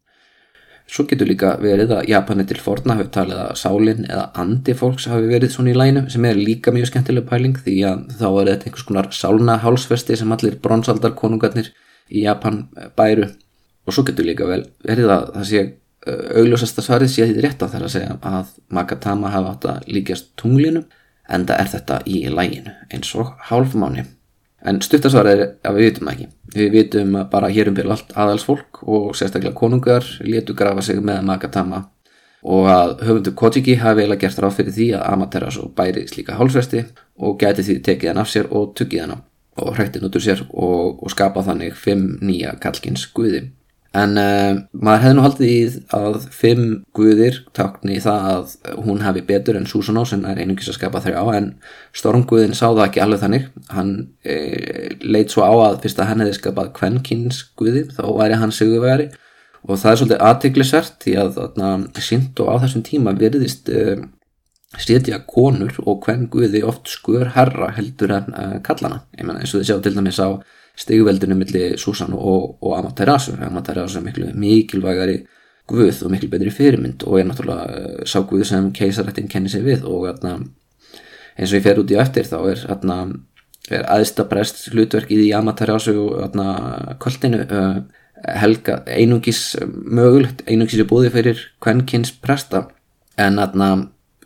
Svo 0.86 1.02
getur 1.10 1.26
líka 1.26 1.56
verið 1.58 1.96
að 1.96 2.12
Japani 2.12 2.44
til 2.46 2.60
forna 2.62 2.94
hafi 2.94 3.08
talið 3.16 3.40
að 3.42 3.56
sálinn 3.58 4.04
eða 4.06 4.28
andi 4.38 4.76
fólks 4.78 5.08
hafi 5.10 5.26
verið 5.32 5.50
svona 5.56 5.72
í 5.72 5.78
lænu 5.80 6.04
sem 6.14 6.28
er 6.28 6.38
líka 6.38 6.70
mjög 6.74 6.92
skemmtileg 6.92 7.26
pæling 7.26 7.56
því 7.58 7.74
að 7.88 8.04
þá 8.20 8.28
er 8.28 8.50
þetta 8.52 8.68
einhvers 8.68 8.86
konar 8.86 9.08
sálna 9.18 9.56
hálsfesti 9.64 10.18
sem 10.20 10.36
allir 10.36 10.60
bronsaldar 10.62 11.16
konungarnir 11.18 11.72
í 12.06 12.22
Japan 12.22 12.68
bæru. 12.94 13.32
Og 13.86 13.96
svo 13.96 14.06
getur 14.06 14.28
líka 14.28 14.46
vel 14.46 14.62
verið 14.86 15.10
að 15.10 15.26
það 15.34 15.50
sé 15.50 15.64
augljósasta 16.06 16.84
svarið 16.84 17.10
sé 17.10 17.26
því 17.26 17.42
rétt 17.42 17.62
á 17.62 17.66
þeirra 17.66 17.88
að 17.88 17.94
segja 17.96 18.16
að 18.30 18.54
Magatama 18.74 19.32
hafa 19.32 19.56
átt 19.56 19.66
að 19.72 19.90
líkjast 19.96 20.30
tunglinum 20.38 20.86
enda 21.32 21.56
er 21.60 21.70
þetta 21.72 22.00
í 22.06 22.22
læginu 22.30 22.74
eins 22.92 23.14
og 23.18 23.34
hálfmáni. 23.48 24.06
En 24.66 24.80
stuttasvar 24.82 25.28
er 25.30 25.42
að 25.66 25.78
við 25.78 25.90
vitum 25.90 26.08
ekki. 26.10 26.28
Við 26.54 26.72
vitum 26.72 27.18
bara 27.30 27.50
hér 27.52 27.70
um 27.70 27.76
fyrir 27.76 27.92
allt 27.94 28.14
aðalsfólk 28.16 28.82
og 28.82 29.12
sérstaklega 29.18 29.54
konungar 29.54 30.06
letu 30.24 30.56
grafa 30.56 30.82
sig 30.82 31.02
með 31.04 31.22
Magatama 31.28 31.84
og 32.46 32.68
að 32.70 32.92
höfundu 33.06 33.32
Kojiki 33.34 33.76
hafi 33.80 34.04
eiginlega 34.04 34.22
gert 34.26 34.42
ráð 34.42 34.58
fyrir 34.58 34.74
því 34.76 34.88
að 34.98 35.06
Amaterasu 35.12 35.68
bæri 35.76 36.04
slíka 36.10 36.36
hálfsvesti 36.38 36.84
og 37.18 37.38
gæti 37.40 37.64
því 37.66 37.78
tekið 37.88 38.12
hann 38.12 38.22
af 38.22 38.30
sér 38.30 38.50
og 38.50 38.74
tuggið 38.78 39.02
hann 39.02 39.16
á 39.16 39.18
og 39.56 39.72
hrætti 39.76 40.02
nútur 40.02 40.20
sér 40.20 40.42
og, 40.52 41.02
og 41.02 41.10
skapa 41.10 41.42
þannig 41.46 41.76
fimm 41.80 42.18
nýja 42.20 42.56
kallkins 42.60 43.06
guði. 43.16 43.46
En 43.96 44.16
uh, 44.20 44.58
maður 44.74 45.02
hefði 45.04 45.16
nú 45.16 45.22
haldið 45.24 45.50
í 45.50 45.58
að 45.96 46.16
fimm 46.34 46.64
guðir 46.96 47.38
takni 47.56 48.00
það 48.02 48.24
að 48.32 48.80
hún 48.84 49.04
hefði 49.04 49.22
betur 49.28 49.56
en 49.56 49.68
Susanó 49.70 50.02
sem 50.08 50.24
er 50.28 50.40
einungis 50.42 50.68
að 50.72 50.76
skapa 50.80 51.00
þrjá 51.04 51.22
en 51.38 51.46
Stormguðin 51.96 52.56
sá 52.56 52.66
það 52.66 52.82
ekki 52.88 53.02
alveg 53.04 53.22
þannig. 53.22 53.46
Hann 53.72 53.92
uh, 54.26 54.90
leit 55.06 55.32
svo 55.32 55.46
á 55.46 55.52
að 55.68 55.78
fyrst 55.84 56.02
að 56.02 56.10
hann 56.10 56.24
hefði 56.24 56.40
skapað 56.40 56.74
kvennkins 56.80 57.40
guði 57.56 57.86
þá 57.94 58.02
væri 58.18 58.40
hann 58.42 58.52
sigurvegari 58.56 59.08
og 59.66 59.80
það 59.80 59.92
er 59.92 60.00
svolítið 60.02 60.26
aðtiklisvert 60.28 61.00
því 61.02 61.16
að 61.22 61.40
sínt 62.04 62.44
og 62.44 62.52
á 62.52 62.54
þessum 62.66 62.84
tíma 62.86 63.16
virðist 63.16 63.72
uh, 63.72 64.04
setja 64.76 65.22
konur 65.24 65.72
og 65.86 66.04
hvern 66.04 66.28
guði 66.28 66.60
oft 66.68 66.90
skur 66.92 67.30
herra 67.32 67.70
heldur 67.78 68.12
en 68.18 68.28
kallana. 68.66 69.04
Ég 69.16 69.24
menna 69.24 69.40
eins 69.40 69.54
og 69.54 69.62
þið 69.62 69.70
sjá 69.70 69.78
til 69.80 69.94
dæmis 69.96 70.20
á 70.20 70.28
stigveldinu 70.76 71.36
millir 71.38 71.78
Susan 71.80 72.12
og, 72.12 72.58
og 72.60 72.76
Amaterasu 72.78 73.36
Amaterasu 73.40 73.98
er 74.00 74.06
miklu 74.06 74.30
mikilvægari 74.34 75.18
guð 75.66 76.02
og 76.04 76.12
miklu 76.12 76.30
betri 76.30 76.52
fyrirmynd 76.54 77.06
og 77.06 77.20
er 77.20 77.28
náttúrulega 77.28 77.80
uh, 77.80 78.04
sá 78.06 78.20
guð 78.22 78.44
sem 78.46 78.70
keisarættin 78.72 79.28
kennir 79.28 79.50
sig 79.50 79.64
við 79.66 79.86
og 79.88 80.08
atna, 80.12 80.38
eins 81.36 81.52
og 81.52 81.58
ég 81.58 81.64
fer 81.66 81.80
út 81.82 81.90
í 81.90 81.98
öftir 82.00 82.28
þá 82.28 82.38
er, 82.52 82.64
atna, 82.70 82.98
er 83.70 83.86
aðsta 83.90 84.28
brest 84.30 84.66
hlutverkið 84.70 85.24
í 85.26 85.32
Amaterasu 85.34 85.96
kvöldinu 87.02 87.42
uh, 87.46 87.80
helga 88.24 88.80
einungis 88.86 89.56
mögulegt, 89.66 90.42
einungis 90.48 90.80
er 90.80 90.88
búið 90.88 91.12
fyrir 91.14 91.42
kvennkins 91.62 92.12
presta. 92.22 92.66
En 93.16 93.38
atna, 93.40 93.70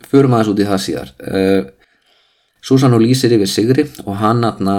fyrir 0.07 0.29
maður 0.31 0.53
út 0.53 0.61
í 0.63 0.67
það 0.67 0.83
síðar. 0.85 1.13
Uh, 1.21 1.61
Susanno 2.61 2.99
lýsir 3.01 3.33
yfir 3.33 3.49
Sigri 3.49 3.85
og 4.05 4.19
hann 4.21 4.45
atna, 4.45 4.75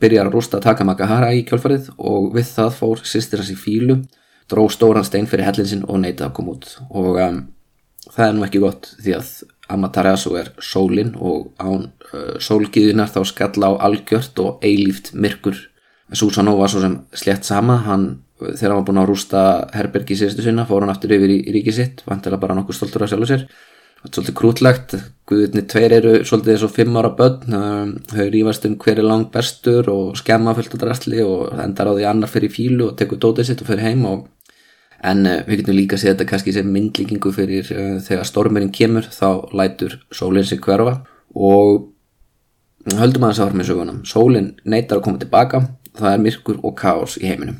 byrjar 0.00 0.26
að 0.26 0.34
rústa 0.34 0.58
Takamagahara 0.62 1.30
í 1.38 1.44
kjölfarið 1.46 1.92
og 1.98 2.32
við 2.34 2.48
það 2.56 2.72
fór 2.80 3.02
sýstir 3.06 3.42
hans 3.42 3.52
í 3.54 3.58
fílu, 3.58 4.00
dró 4.50 4.66
stóran 4.70 5.06
stein 5.06 5.28
fyrir 5.30 5.46
hellinsinn 5.46 5.84
og 5.86 6.00
neyta 6.02 6.26
að 6.26 6.34
koma 6.38 6.56
út. 6.56 6.66
Og 6.90 7.20
um, 7.22 7.38
það 8.08 8.24
er 8.26 8.34
nú 8.34 8.46
ekki 8.46 8.62
gott 8.64 8.90
því 8.98 9.14
að 9.20 9.30
Amaterasu 9.76 10.34
er 10.38 10.50
sólinn 10.62 11.14
og 11.18 11.52
án 11.62 11.88
uh, 12.10 12.34
sólgiðunar 12.42 13.10
þá 13.14 13.22
skalla 13.30 13.70
á 13.70 13.86
algjört 13.86 14.42
og 14.42 14.66
eilíft 14.66 15.12
myrkur. 15.14 15.62
Susanno 16.10 16.56
var 16.58 16.70
svo 16.70 16.82
sem 16.82 17.00
slett 17.14 17.46
sama, 17.46 17.80
hann 17.86 18.10
þegar 18.36 18.72
hann 18.72 18.80
var 18.80 18.86
búin 18.90 19.00
að 19.00 19.08
rústa 19.12 19.40
herbergi 19.74 20.18
sérstu 20.18 20.44
sinna 20.44 20.66
fór 20.68 20.84
hann 20.84 20.92
aftur 20.92 21.14
yfir 21.16 21.32
í, 21.32 21.38
í 21.48 21.54
ríkið 21.54 21.78
sitt, 21.78 22.02
vantilega 22.06 22.42
bara 22.42 22.58
nokkuð 22.58 22.78
stoltur 22.78 23.06
af 23.06 23.14
sjálfu 23.14 23.30
sér 23.30 23.46
svolítið 24.10 24.36
krútlegt. 24.38 24.94
Guðinni 25.26 25.64
tveir 25.66 25.94
eru 25.96 26.12
svolítið 26.26 26.52
eins 26.54 26.64
og 26.66 26.72
fimm 26.74 26.98
ára 27.00 27.10
börn. 27.18 27.56
Þau 28.12 28.26
rýfast 28.32 28.66
um 28.68 28.76
hver 28.82 29.00
er 29.00 29.08
langt 29.08 29.32
bestur 29.34 29.88
og 29.90 30.16
skemma 30.20 30.54
fullt 30.54 30.76
á 30.76 30.78
drastli 30.84 31.22
og 31.24 31.56
endar 31.62 31.90
á 31.90 31.96
því 31.96 32.06
annar 32.10 32.30
fyrir 32.30 32.52
fílu 32.54 32.90
og 32.90 32.96
tekur 33.00 33.20
dótið 33.22 33.50
sitt 33.50 33.64
og 33.64 33.70
fyrir 33.70 33.86
heim 33.88 34.06
og 34.06 34.26
en 35.06 35.26
uh, 35.28 35.42
við 35.44 35.60
getum 35.60 35.76
líka 35.76 35.96
að 35.96 36.02
segja 36.02 36.14
þetta 36.14 36.28
kannski 36.30 36.54
sem 36.56 36.70
myndlíkingu 36.72 37.32
fyrir 37.34 37.68
uh, 37.74 37.98
þegar 38.02 38.28
stormurinn 38.30 38.72
kemur 38.74 39.10
þá 39.12 39.28
lætur 39.52 39.98
sólinn 40.14 40.46
sig 40.46 40.62
hverfa. 40.64 41.00
Og 41.36 41.90
höldum 42.96 43.26
aðeins 43.26 43.42
að 43.42 43.48
horfa 43.48 43.60
með 43.60 43.70
sögunum. 43.70 44.02
Sólinn 44.08 44.52
neytar 44.64 45.00
að 45.00 45.06
koma 45.08 45.22
tilbaka. 45.22 45.62
Það 45.96 46.12
er 46.12 46.22
myrkur 46.22 46.60
og 46.62 46.76
káos 46.78 47.16
í 47.20 47.26
heiminum. 47.28 47.58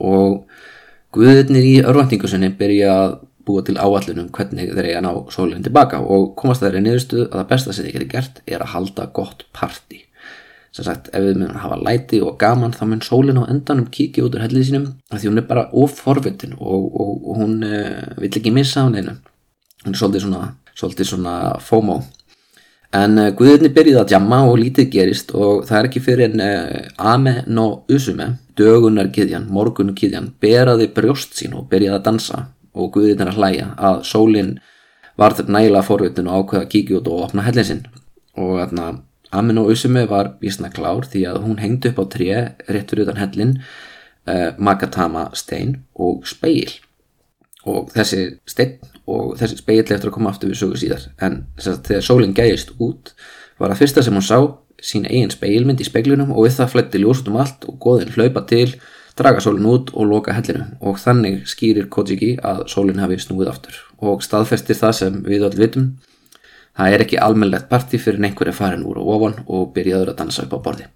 Og 0.00 0.44
Guðinni 1.10 1.60
í 1.66 1.78
örvæntingusinni 1.82 2.52
byrja 2.58 2.90
að 2.94 3.14
búa 3.46 3.64
til 3.66 3.78
áallunum 3.80 4.28
hvernig 4.34 4.74
þeir 4.74 4.90
eiga 4.90 5.02
ná 5.04 5.10
sólinn 5.32 5.64
tilbaka 5.64 6.02
og 6.02 6.34
komast 6.40 6.64
þeirri 6.64 6.84
niðurstuð 6.84 7.26
að 7.26 7.36
það 7.38 7.50
besta 7.54 7.74
sem 7.74 7.88
þeir 7.88 7.98
geti 7.98 8.12
gert 8.14 8.40
er 8.46 8.64
að 8.64 8.72
halda 8.74 9.10
gott 9.16 9.46
parti 9.56 10.04
sem 10.70 10.86
sagt 10.86 11.08
ef 11.10 11.24
við 11.24 11.40
munum 11.40 11.58
hafa 11.58 11.80
læti 11.82 12.20
og 12.22 12.36
gaman 12.38 12.74
þá 12.76 12.84
mun 12.86 13.02
sólinn 13.02 13.40
á 13.42 13.50
endanum 13.50 13.88
kíkja 13.90 14.26
út 14.26 14.36
úr 14.38 14.44
hellið 14.44 14.68
sínum 14.68 14.86
því 15.10 15.26
hún 15.26 15.42
er 15.42 15.48
bara 15.48 15.66
oforvitin 15.72 16.54
og, 16.58 16.86
og, 16.94 17.16
og 17.26 17.40
hún 17.42 17.58
uh, 17.66 18.14
vill 18.20 18.30
ekki 18.30 18.54
missa 18.54 18.84
hann 18.86 18.98
einu 18.98 19.16
hún 19.84 19.94
er 19.94 19.98
svolítið 19.98 20.26
svona, 20.26 20.54
svolítið 20.76 21.08
svona 21.08 21.34
FOMO. 21.64 22.00
En 22.94 23.18
uh, 23.18 23.30
Guðurni 23.34 23.70
byrjið 23.74 23.98
að 24.00 24.14
jamma 24.14 24.44
og 24.50 24.58
lítið 24.60 24.88
gerist 24.94 25.34
og 25.34 25.66
það 25.66 25.78
er 25.78 25.90
ekki 25.90 26.04
fyrir 26.04 26.30
en 26.30 26.44
uh, 26.44 27.12
Ame 27.12 27.40
no 27.46 27.84
Usume 27.90 28.32
dögunar 28.58 29.10
kiðjan, 29.14 29.48
morgun 29.50 29.94
kiðjan 29.96 30.32
beraði 30.42 30.90
brjóst 30.94 31.38
sín 31.38 31.54
og 31.58 31.68
byrjaði 31.70 31.98
að 31.98 32.06
dansa 32.06 32.42
og 32.74 32.92
Guðin 32.94 33.22
er 33.22 33.32
að 33.32 33.40
hlæja 33.40 33.70
að 33.78 34.02
sólinn 34.08 34.58
varð 35.20 35.44
nægilega 35.48 35.86
forvitun 35.86 36.30
og 36.30 36.44
ákveða 36.44 36.64
að 36.64 36.72
kíkja 36.74 36.98
út 37.00 37.10
og 37.10 37.24
opna 37.28 37.46
hellinsinn 37.46 37.86
og 38.38 38.58
þarna 38.60 38.90
Amin 39.30 39.60
og 39.62 39.70
Usumi 39.70 40.02
var 40.10 40.32
vísna 40.42 40.72
klár 40.74 41.06
því 41.06 41.24
að 41.30 41.42
hún 41.44 41.60
hengdi 41.62 41.92
upp 41.92 42.00
á 42.02 42.04
tré 42.10 42.30
réttur 42.66 43.04
utan 43.04 43.20
hellin 43.20 43.52
uh, 44.26 44.50
Magatama 44.58 45.28
stein 45.38 45.84
og 45.94 46.26
speil 46.26 46.72
og 47.68 47.92
þessi 47.94 48.24
stein 48.48 48.80
og 49.10 49.36
þessi 49.38 49.60
speil 49.60 49.84
eftir 49.84 50.08
að 50.08 50.16
koma 50.16 50.32
aftur 50.32 50.50
við 50.50 50.60
sögu 50.62 50.80
síðar. 50.80 51.06
En 51.22 51.44
þess 51.58 51.70
að 51.72 51.80
þegar 51.88 52.06
sólinn 52.06 52.34
gæjist 52.34 52.74
út 52.82 53.12
var 53.60 53.72
að 53.72 53.82
fyrsta 53.82 54.04
sem 54.06 54.16
hún 54.16 54.26
sá 54.26 54.38
sín 54.80 55.06
eigin 55.06 55.32
speilmynd 55.32 55.82
í 55.82 55.86
speiklunum 55.86 56.32
og 56.34 56.46
við 56.46 56.56
það 56.58 56.72
fletti 56.74 57.02
ljósut 57.02 57.30
um 57.30 57.38
allt 57.42 57.66
og 57.68 57.78
goðin 57.82 58.12
hlaupa 58.16 58.42
til 58.50 58.72
draga 59.20 59.42
sólinn 59.44 59.68
út 59.70 59.92
og 59.94 60.08
loka 60.10 60.34
hellinu. 60.34 60.66
Og 60.80 60.98
þannig 61.00 61.44
skýrir 61.50 61.90
Kojiki 61.92 62.32
að 62.42 62.64
sólinn 62.72 63.02
hafi 63.02 63.20
snúið 63.20 63.52
aftur. 63.52 63.76
Og 64.00 64.24
staðfestir 64.24 64.78
það 64.78 64.96
sem 64.98 65.20
við 65.26 65.44
öll 65.48 65.58
vitum. 65.60 65.90
Það 66.76 66.94
er 66.94 67.04
ekki 67.04 67.20
almennlegt 67.20 67.68
parti 67.68 68.00
fyrir 68.00 68.24
einhverja 68.24 68.56
farin 68.56 68.86
úr 68.88 69.02
og 69.02 69.12
ofan 69.16 69.38
og 69.46 69.70
byrjaður 69.74 70.14
að 70.14 70.18
dansa 70.22 70.46
upp 70.46 70.56
á 70.56 70.64
borði. 70.64 70.88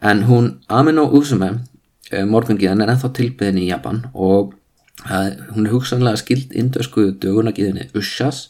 En 0.00 0.24
hún 0.28 0.54
Amino 0.68 1.08
Usume 1.16 1.50
eh, 2.10 2.24
morgungiðan 2.24 2.84
er 2.84 2.94
ennþá 2.94 3.12
tilbyðin 3.16 3.60
í 3.60 3.68
Japan 3.68 4.04
og 4.14 4.54
uh, 5.08 5.30
hún 5.52 5.66
er 5.66 5.74
hugsanlega 5.74 6.20
skild 6.20 6.54
indösku 6.56 7.10
dögunagiðinni 7.20 7.90
Ushas 7.98 8.48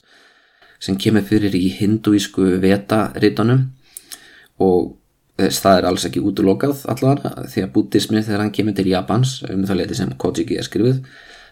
sem 0.80 0.96
kemur 1.00 1.26
fyrir 1.28 1.54
í 1.56 1.66
hinduísku 1.76 2.56
veta-rítanum 2.62 3.68
og 4.60 4.96
það 5.48 5.78
er 5.78 5.88
alls 5.88 6.06
ekki 6.08 6.22
útlokað 6.22 6.84
allavega 6.92 7.48
því 7.50 7.64
að 7.64 7.74
bútismi 7.74 8.22
þegar 8.22 8.44
hann 8.44 8.54
kemur 8.54 8.76
til 8.76 8.88
Japans 8.90 9.40
um 9.48 9.66
það 9.68 9.82
leiti 9.82 9.98
sem 9.98 10.14
Kojiki 10.20 10.58
er 10.60 10.68
skrifið 10.68 11.02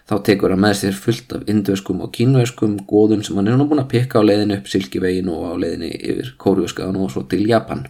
þá 0.09 0.15
tekur 0.25 0.53
hann 0.53 0.63
með 0.63 0.75
sér 0.79 0.97
fullt 0.97 1.33
af 1.37 1.49
indveskum 1.51 2.01
og 2.05 2.11
kínveskum 2.15 2.77
góðum 2.89 3.21
sem 3.25 3.37
hann 3.37 3.51
er 3.51 3.59
nú 3.59 3.67
búin 3.69 3.83
að 3.83 3.91
pikka 3.93 4.23
á 4.23 4.25
leiðinu 4.25 4.57
upp 4.57 4.71
Silkivegin 4.71 5.29
og 5.29 5.43
á 5.45 5.53
leiðinu 5.61 5.91
yfir 5.97 6.31
Kóriuskaðan 6.41 6.97
og 6.97 7.11
svo 7.13 7.25
til 7.29 7.43
Japan. 7.49 7.85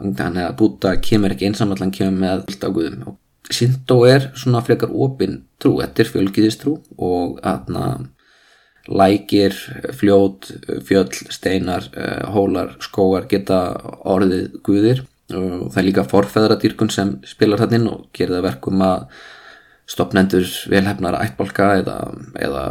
Þannig 0.00 0.46
að 0.46 0.56
búta 0.62 0.94
kemur 1.04 1.34
ekki 1.34 1.50
einsamall 1.50 1.82
hann 1.82 1.92
kemur 1.94 2.24
með 2.24 2.46
fullt 2.48 2.64
af 2.66 2.74
guðum. 2.78 3.04
Og 3.12 3.52
Shinto 3.52 3.98
er 4.08 4.30
svona 4.38 4.62
frekar 4.64 4.94
opinn 4.94 5.42
trú, 5.60 5.76
þetta 5.82 6.02
er 6.02 6.10
fjölgiðistrú 6.14 6.74
og 6.96 7.38
aðna 7.44 7.92
lækir, 8.88 9.54
fljót, 9.94 10.48
fjöll, 10.88 11.12
steinar, 11.30 11.84
eh, 11.94 12.24
hólar, 12.32 12.78
skóar 12.82 13.28
geta 13.30 13.60
orðið 14.08 14.56
guðir 14.64 15.04
og 15.38 15.70
það 15.72 15.78
er 15.82 15.86
líka 15.88 16.08
forfeðradýrkun 16.10 16.92
sem 16.92 17.14
spilar 17.28 17.62
það 17.62 17.78
inn 17.78 17.88
og 17.90 18.04
gerir 18.16 18.36
það 18.36 18.46
verkum 18.48 18.84
að 18.86 19.06
stopnendur 19.92 20.46
velhefnar 20.72 21.18
ættbolka 21.20 21.72
eða, 21.80 21.96
eða 22.40 22.64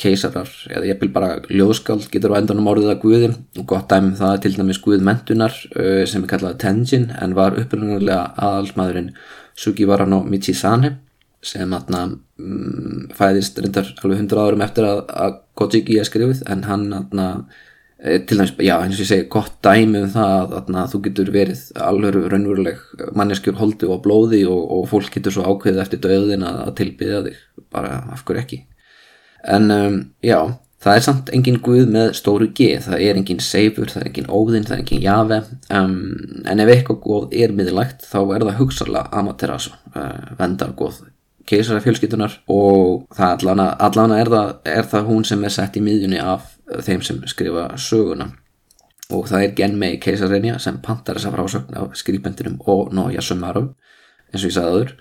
keisarar 0.00 0.50
eða 0.68 0.90
ég 0.90 1.00
vil 1.00 1.10
bara 1.14 1.30
ljóðskáld 1.48 2.10
getur 2.12 2.34
á 2.36 2.38
endanum 2.38 2.68
orðið 2.68 2.92
að 2.92 3.00
Guðin. 3.04 3.36
Og 3.56 3.66
gott 3.72 3.88
dæmi 3.90 4.12
um 4.12 4.18
það 4.18 4.36
til 4.44 4.52
dæmis 4.58 4.82
Guð 4.84 5.04
mentunar 5.06 5.56
sem 5.56 6.22
er 6.22 6.30
kallað 6.30 6.58
Tenjin 6.62 7.08
en 7.16 7.36
var 7.38 7.56
upprunnulega 7.56 8.34
aðalsmaðurinn 8.36 9.14
Sugivara 9.56 10.04
no 10.08 10.20
Michizane 10.28 10.98
sem 11.46 11.72
atna, 11.72 12.02
um, 12.42 13.06
fæðist 13.14 13.60
reyndar 13.62 13.88
alveg 14.02 14.18
hundra 14.18 14.44
árum 14.48 14.64
eftir 14.64 14.86
að, 14.88 15.02
að 15.14 15.36
Kojiki 15.56 15.98
er 16.00 16.08
skrifið 16.08 16.42
en 16.50 16.64
hann 16.66 16.88
atna, 16.96 17.26
Eh, 17.36 17.74
til 17.96 18.36
dæmis, 18.36 18.52
já 18.60 18.74
eins 18.76 18.98
og 18.98 19.04
ég 19.06 19.08
segi 19.08 19.28
gott 19.32 19.54
dæmi 19.64 20.02
um 20.04 20.10
það 20.12 20.52
að, 20.58 20.82
þú 20.92 20.98
getur 21.06 21.30
verið 21.32 21.62
alveg 21.80 22.18
raunveruleg 22.28 22.82
manneskjur 23.16 23.56
holdi 23.56 23.88
og 23.88 24.02
blóði 24.04 24.42
og, 24.44 24.60
og 24.76 24.84
fólk 24.90 25.08
getur 25.14 25.32
svo 25.32 25.46
ákveðið 25.48 25.80
eftir 25.86 26.02
döðin 26.04 26.44
að, 26.44 26.74
tilbyðja 26.76 27.22
þig. 27.24 27.40
Bara 27.72 28.02
af 28.12 28.22
hverju 28.28 28.42
ekki? 28.42 28.60
En 29.56 29.72
um, 29.72 29.98
já, 30.20 30.38
það 30.84 31.00
er 31.00 31.06
samt 31.06 31.32
engin 31.32 31.58
guð 31.64 31.88
með 31.96 32.12
stóru 32.20 32.50
G, 32.52 32.68
það 32.84 33.06
er 33.06 33.20
engin 33.22 33.40
seifur, 33.40 33.88
það 33.88 34.02
er 34.02 34.10
engin 34.12 34.28
óðinn, 34.28 34.68
það 34.68 34.76
er 34.76 34.84
engin 34.84 35.04
jave. 35.06 35.42
Um, 35.72 35.98
en 36.44 36.64
ef 36.66 36.72
eitthvað 36.74 37.02
góð 37.06 37.36
er 37.40 37.56
miðlægt 37.56 38.04
þá 38.04 38.18
er 38.26 38.44
það 38.50 38.58
hugsalega 38.60 39.22
amaterasu 39.22 39.72
uh, 39.94 40.34
vendargóð 40.36 41.06
keisara 41.46 41.78
fjölskytunar 41.78 42.40
og 42.50 43.06
það 43.14 43.32
allana, 43.36 43.66
allana 43.86 44.18
er, 44.18 44.30
það, 44.32 44.48
er 44.66 44.88
það 44.90 45.10
hún 45.12 45.26
sem 45.28 45.44
er 45.46 45.54
sett 45.54 45.76
í 45.78 45.82
miðjunni 45.84 46.18
af 46.18 46.55
þeim 46.66 47.04
sem 47.04 47.22
skrifa 47.30 47.68
söguna. 47.80 48.30
Og 49.14 49.28
það 49.30 49.44
er 49.44 49.54
Genmei 49.60 50.00
Keisarrenja 50.02 50.58
sem 50.62 50.80
pantar 50.82 51.20
þessa 51.20 51.34
frásögn 51.34 51.78
af 51.78 51.94
skrifbendinum 51.98 52.58
og 52.66 52.92
Nója 52.94 53.22
Sumarum 53.22 53.70
eins 54.32 54.42
og 54.42 54.50
ég 54.50 54.56
sagði 54.56 54.72
aður 54.72 54.92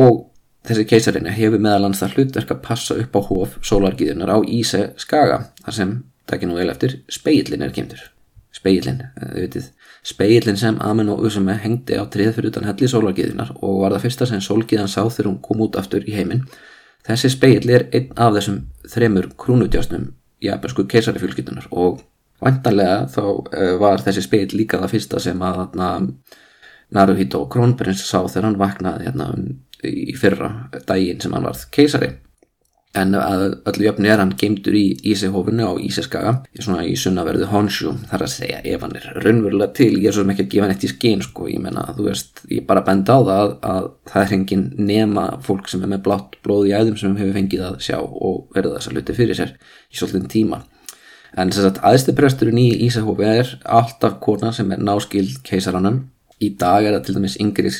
og 0.00 0.22
þessi 0.66 0.86
Keisarrenja 0.88 1.36
hefur 1.36 1.60
meðalans 1.60 2.00
það 2.00 2.16
hlutverk 2.16 2.56
að 2.56 2.64
passa 2.64 2.96
upp 3.02 3.16
á 3.16 3.20
hóf 3.28 3.60
sólargiðunar 3.60 4.32
á 4.32 4.38
Íse 4.48 4.82
Skaga 4.96 5.42
þar 5.62 5.78
sem, 5.82 5.96
takk 6.24 6.46
ég 6.46 6.50
nú 6.50 6.56
vel 6.56 6.72
eftir, 6.72 7.02
speillin 7.12 7.66
er 7.66 7.76
kemdur 7.76 8.08
speilin, 8.56 9.02
þau 9.20 9.34
vitið 9.36 9.66
speilin 10.06 10.58
sem 10.60 10.78
Amen 10.84 11.10
og 11.12 11.24
Usame 11.26 11.56
hengdi 11.62 11.98
á 11.98 12.04
trið 12.12 12.36
fyrir 12.36 12.52
utan 12.52 12.66
helli 12.68 12.88
sólargiðinar 12.90 13.52
og 13.60 13.82
var 13.82 13.96
það 13.96 14.06
fyrsta 14.06 14.28
sem 14.30 14.42
sólgiðan 14.44 14.90
sá 14.90 15.02
þegar 15.04 15.30
hún 15.30 15.40
kom 15.44 15.62
út 15.66 15.78
aftur 15.78 16.06
í 16.06 16.14
heiminn. 16.16 16.46
Þessi 17.06 17.30
speil 17.34 17.70
er 17.70 17.86
einn 17.94 18.14
af 18.16 18.34
þessum 18.36 18.62
þremur 18.90 19.28
krúnutjásnum 19.38 20.08
japansku 20.44 20.86
keisarifjölskytunar 20.90 21.68
og 21.70 22.02
vantanlega 22.42 23.06
þá 23.12 23.22
uh, 23.24 23.76
var 23.80 24.02
þessi 24.04 24.26
speil 24.26 24.48
líka 24.52 24.80
það 24.82 24.92
fyrsta 24.96 25.22
sem 25.22 25.42
að 25.42 25.62
na, 25.78 25.90
Naruhito 26.94 27.40
Kronprins 27.50 28.04
sá 28.06 28.20
þegar 28.28 28.50
hann 28.50 28.60
vaknaði 28.60 29.08
hérna, 29.08 29.30
í 29.82 30.14
fyrra 30.18 30.68
daginn 30.86 31.22
sem 31.22 31.34
hann 31.34 31.46
varð 31.48 31.64
keisari 31.74 32.12
en 32.96 33.14
að 33.18 33.42
öllu 33.68 33.84
jöfni 33.86 34.10
er 34.10 34.20
hann 34.22 34.32
geimdur 34.40 34.74
í 34.76 34.84
Ísihofinu 35.12 35.66
á 35.68 35.72
Ísiskaga 35.82 36.32
svona 36.58 36.84
í 36.88 36.94
sunnaverðu 36.98 37.48
Honshu. 37.50 37.92
Þar 38.10 38.24
að 38.26 38.32
segja 38.32 38.60
ef 38.64 38.84
hann 38.84 38.96
er 38.98 39.06
raunverulega 39.24 39.76
til 39.76 39.92
ég 39.98 40.08
er 40.10 40.16
svo 40.16 40.24
sem 40.24 40.32
ekki 40.34 40.46
að 40.46 40.52
gefa 40.54 40.70
neitt 40.70 40.86
í 40.86 40.90
skinn 40.92 41.24
sko. 41.24 41.48
Ég 41.52 41.60
menna 41.62 41.84
þú 41.96 42.08
veist 42.08 42.42
ég 42.50 42.66
bara 42.68 42.84
benda 42.86 43.16
á 43.16 43.20
það 43.20 43.42
að, 43.42 43.52
að 43.72 43.84
það 44.12 44.22
er 44.22 44.32
hengin 44.32 44.64
nema 44.78 45.26
fólk 45.46 45.70
sem 45.70 45.84
er 45.84 45.92
með 45.92 46.04
blátt 46.08 46.38
blóð 46.46 46.70
í 46.70 46.74
æðum 46.76 46.98
sem 47.00 47.16
hefur 47.20 47.36
fengið 47.36 47.62
að 47.68 47.78
sjá 47.86 47.98
og 48.00 48.36
verða 48.56 48.78
þess 48.78 48.90
að 48.90 48.98
luti 48.98 49.18
fyrir 49.20 49.36
sér 49.38 49.54
í 49.56 50.00
svolítinn 50.00 50.32
tíma. 50.32 50.62
En 51.36 51.52
þess 51.52 51.68
að 51.68 51.82
aðstupresturinn 51.90 52.62
í 52.62 52.68
Ísihofi 52.86 53.26
er 53.28 53.56
alltaf 53.64 54.20
kona 54.24 54.52
sem 54.56 54.70
er 54.72 54.80
náskild 54.80 55.42
keisarannan 55.44 56.06
í 56.40 56.52
dag 56.60 56.84
er 56.84 56.96
það 56.96 57.04
til 57.06 57.16
dæmis 57.16 57.40
yngri 57.40 57.72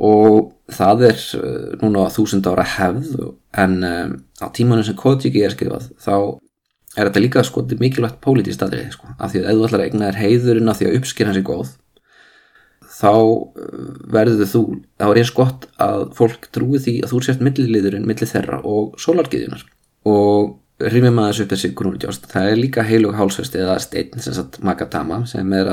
og 0.00 0.52
það 0.72 1.04
er 1.10 1.24
uh, 1.38 1.72
núna 1.82 2.06
þúsund 2.14 2.48
ára 2.48 2.64
hefð 2.76 3.10
en 3.60 3.76
um, 3.84 4.14
á 4.40 4.46
tímanum 4.56 4.86
sem 4.86 4.96
Kojiki 4.96 5.44
er 5.44 5.52
skrifað 5.52 5.90
þá 6.00 6.14
er 6.96 7.06
þetta 7.06 7.22
líka 7.22 7.44
sko 7.46 7.62
mikilvægt 7.78 8.18
pólítist 8.24 8.62
aðrið 8.64 8.94
sko. 8.96 9.12
Af 9.18 9.30
því 9.32 9.44
að 9.44 9.50
ef 9.50 9.58
þú 9.58 9.66
ætlar 9.68 9.82
að 9.82 9.90
egna 9.90 10.08
þér 10.08 10.20
heiðurinn 10.24 10.72
af 10.72 10.80
því 10.80 10.88
að 10.88 10.96
uppskýra 10.98 11.30
hans 11.30 11.40
er 11.40 11.46
góð 11.46 11.74
þá 13.00 13.12
verður 14.12 14.48
þú 14.50 14.62
þá 15.00 15.06
er 15.06 15.20
eins 15.22 15.34
gott 15.36 15.68
að 15.80 16.06
fólk 16.18 16.48
trúi 16.52 16.80
því 16.82 16.96
að 17.04 17.12
þú 17.14 17.20
sért 17.24 17.44
milliliðurinn 17.44 18.08
millir 18.08 18.28
þeirra 18.28 18.60
og 18.68 18.96
sólargiðunar 19.00 19.64
og 20.10 20.56
að 20.80 21.30
þessu 21.30 21.44
upp 21.44 21.52
þessi 21.52 21.70
grúnudjást 21.76 22.26
það 22.30 22.50
er 22.50 22.58
líka 22.60 22.84
heilug 22.86 23.16
hálsvesti 23.18 23.60
eða 23.60 23.78
stein 23.82 24.22
sem 24.22 24.34
sagt 24.36 24.60
Magatama 24.64 25.22
sem 25.28 25.52
er 25.56 25.70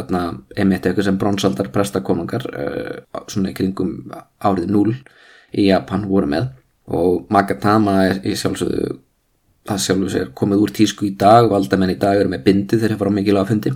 emitt 0.60 0.86
eitthvað 0.86 1.08
sem 1.08 1.20
bronsaldar 1.22 1.72
prestakonungar 1.74 2.48
uh, 2.52 3.22
svona 3.28 3.54
í 3.54 3.58
kringum 3.58 4.12
árið 4.44 4.72
0 4.74 4.96
í 5.58 5.68
Japan 5.70 6.08
voru 6.10 6.30
með. 6.32 6.50
Og 6.92 7.28
Magatama 7.34 7.98
er 8.08 8.22
í 8.28 8.36
sjálfsögðu 8.40 8.98
það 9.68 9.84
sjálfsögðu 9.84 10.14
sér 10.14 10.34
komið 10.36 10.64
úr 10.64 10.74
tísku 10.76 11.08
í 11.08 11.14
dag 11.20 11.50
valda 11.52 11.80
menn 11.80 11.96
í 11.96 12.00
dag 12.00 12.20
eru 12.20 12.32
með 12.32 12.44
bindi 12.46 12.78
þegar 12.78 12.94
þeir 12.94 13.02
fara 13.02 13.12
á 13.12 13.18
mikilvæga 13.18 13.52
fundi. 13.52 13.74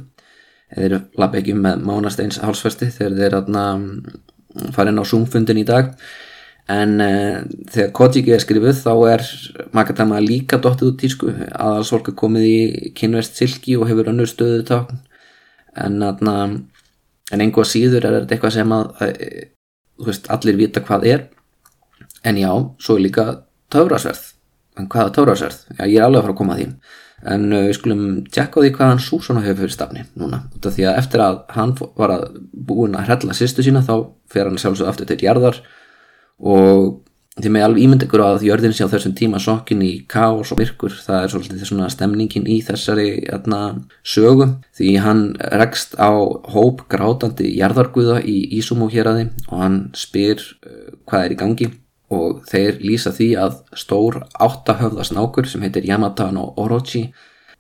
Þeir 0.72 0.98
lapp 1.20 1.36
ekki 1.36 1.56
með 1.60 1.88
mánasteins 1.88 2.40
hálsvesti 2.44 2.92
þegar 2.96 3.18
þeir 3.20 3.40
aðna 3.42 3.66
fara 4.76 4.92
inn 4.92 5.00
á 5.00 5.06
Zoom-fundin 5.08 5.60
í 5.60 5.68
dag 5.68 5.92
en 6.70 6.98
uh, 7.02 7.38
þegar 7.72 7.94
Kojiki 7.98 8.34
er 8.36 8.44
skrifuð 8.44 8.82
þá 8.84 8.92
er 9.12 9.24
Magatama 9.76 10.20
líka 10.24 10.60
dóttið 10.62 10.92
út 10.92 11.00
tísku 11.02 11.32
aðals 11.52 11.92
fólk 11.94 12.12
er 12.12 12.18
komið 12.22 12.48
í 12.48 12.92
kynverst 12.98 13.40
silki 13.40 13.78
og 13.78 13.90
hefur 13.90 14.12
önnur 14.14 14.30
stöðu 14.30 14.64
tákn. 14.68 15.02
En, 15.82 16.02
en 16.04 17.42
einhvað 17.42 17.70
síður 17.70 18.06
er 18.06 18.18
þetta 18.20 18.36
eitthvað 18.36 18.56
sem 18.58 18.74
að, 18.76 18.90
að 19.00 19.12
veist, 20.08 20.28
allir 20.34 20.60
vita 20.60 20.84
hvað 20.84 21.08
er. 21.08 21.24
En 22.28 22.38
já, 22.38 22.52
svo 22.84 22.98
er 22.98 23.06
líka 23.08 23.28
taurasverð 23.74 24.28
en 24.80 24.90
hvaða 24.92 25.14
taurasverð? 25.16 25.64
Já, 25.78 25.86
ég 25.86 25.98
er 25.98 26.06
alveg 26.06 26.22
að 26.22 26.28
fara 26.28 26.36
að 26.36 26.40
koma 26.42 26.56
að 26.56 26.62
því. 26.62 26.68
En 27.32 27.44
uh, 27.52 27.66
við 27.68 27.76
skulum 27.78 28.06
tjekka 28.34 28.62
á 28.62 28.64
því 28.64 28.72
hvaðan 28.78 29.04
Súsona 29.04 29.44
hefur 29.46 29.66
fyrir 29.66 29.76
stafni 29.76 30.06
núna. 30.18 30.44
Því 30.62 30.88
að 30.90 30.98
eftir 31.04 31.24
að 31.26 31.44
hann 31.58 31.76
var 32.00 32.16
að 32.16 32.26
búin 32.52 32.98
að 32.98 33.10
hrella 33.10 33.38
sýstu 33.38 33.66
sína 33.66 33.84
þá 33.86 33.96
fer 34.32 34.50
hann 34.50 34.60
sjálfsög 34.62 34.90
aftur 34.90 35.10
til 35.10 35.22
jarðar 35.22 35.62
og 36.42 37.02
því 37.40 37.52
með 37.54 37.66
alveg 37.66 37.84
ímynd 37.86 38.04
ykkur 38.06 38.24
á 38.24 38.28
að 38.34 38.46
jörðin 38.50 38.74
sé 38.76 38.86
á 38.86 38.92
þessum 38.92 39.14
tíma 39.18 39.40
sokkin 39.42 39.82
í 39.86 39.92
káos 40.10 40.52
og 40.52 40.60
myrkur. 40.60 40.94
Það 41.06 41.24
er 41.24 41.32
svolítið 41.34 41.64
svona 41.70 41.90
stemningin 41.94 42.50
í 42.50 42.60
þessari 42.66 43.08
atna, 43.32 43.62
sögu. 44.04 44.50
Því 44.78 44.92
hann 45.06 45.24
rekst 45.62 45.96
á 45.96 46.12
hóp 46.52 46.86
grátandi 46.92 47.54
jarðarguða 47.56 48.20
í 48.28 48.38
Ísumu 48.60 48.90
héræði 48.92 49.30
og 49.48 49.64
hann 49.64 49.80
spyr 49.98 50.42
uh, 50.42 50.92
hvað 51.08 51.26
er 51.26 51.36
í 51.36 51.40
gangi. 51.40 51.72
Og 52.12 52.42
þeir 52.52 52.82
lýsa 52.84 53.14
því 53.16 53.30
að 53.40 53.62
stór 53.80 54.20
áttahöfðasnákur 54.36 55.48
sem 55.48 55.64
heitir 55.64 55.88
Yamata 55.88 56.28
no 56.36 56.50
Orochi 56.60 57.08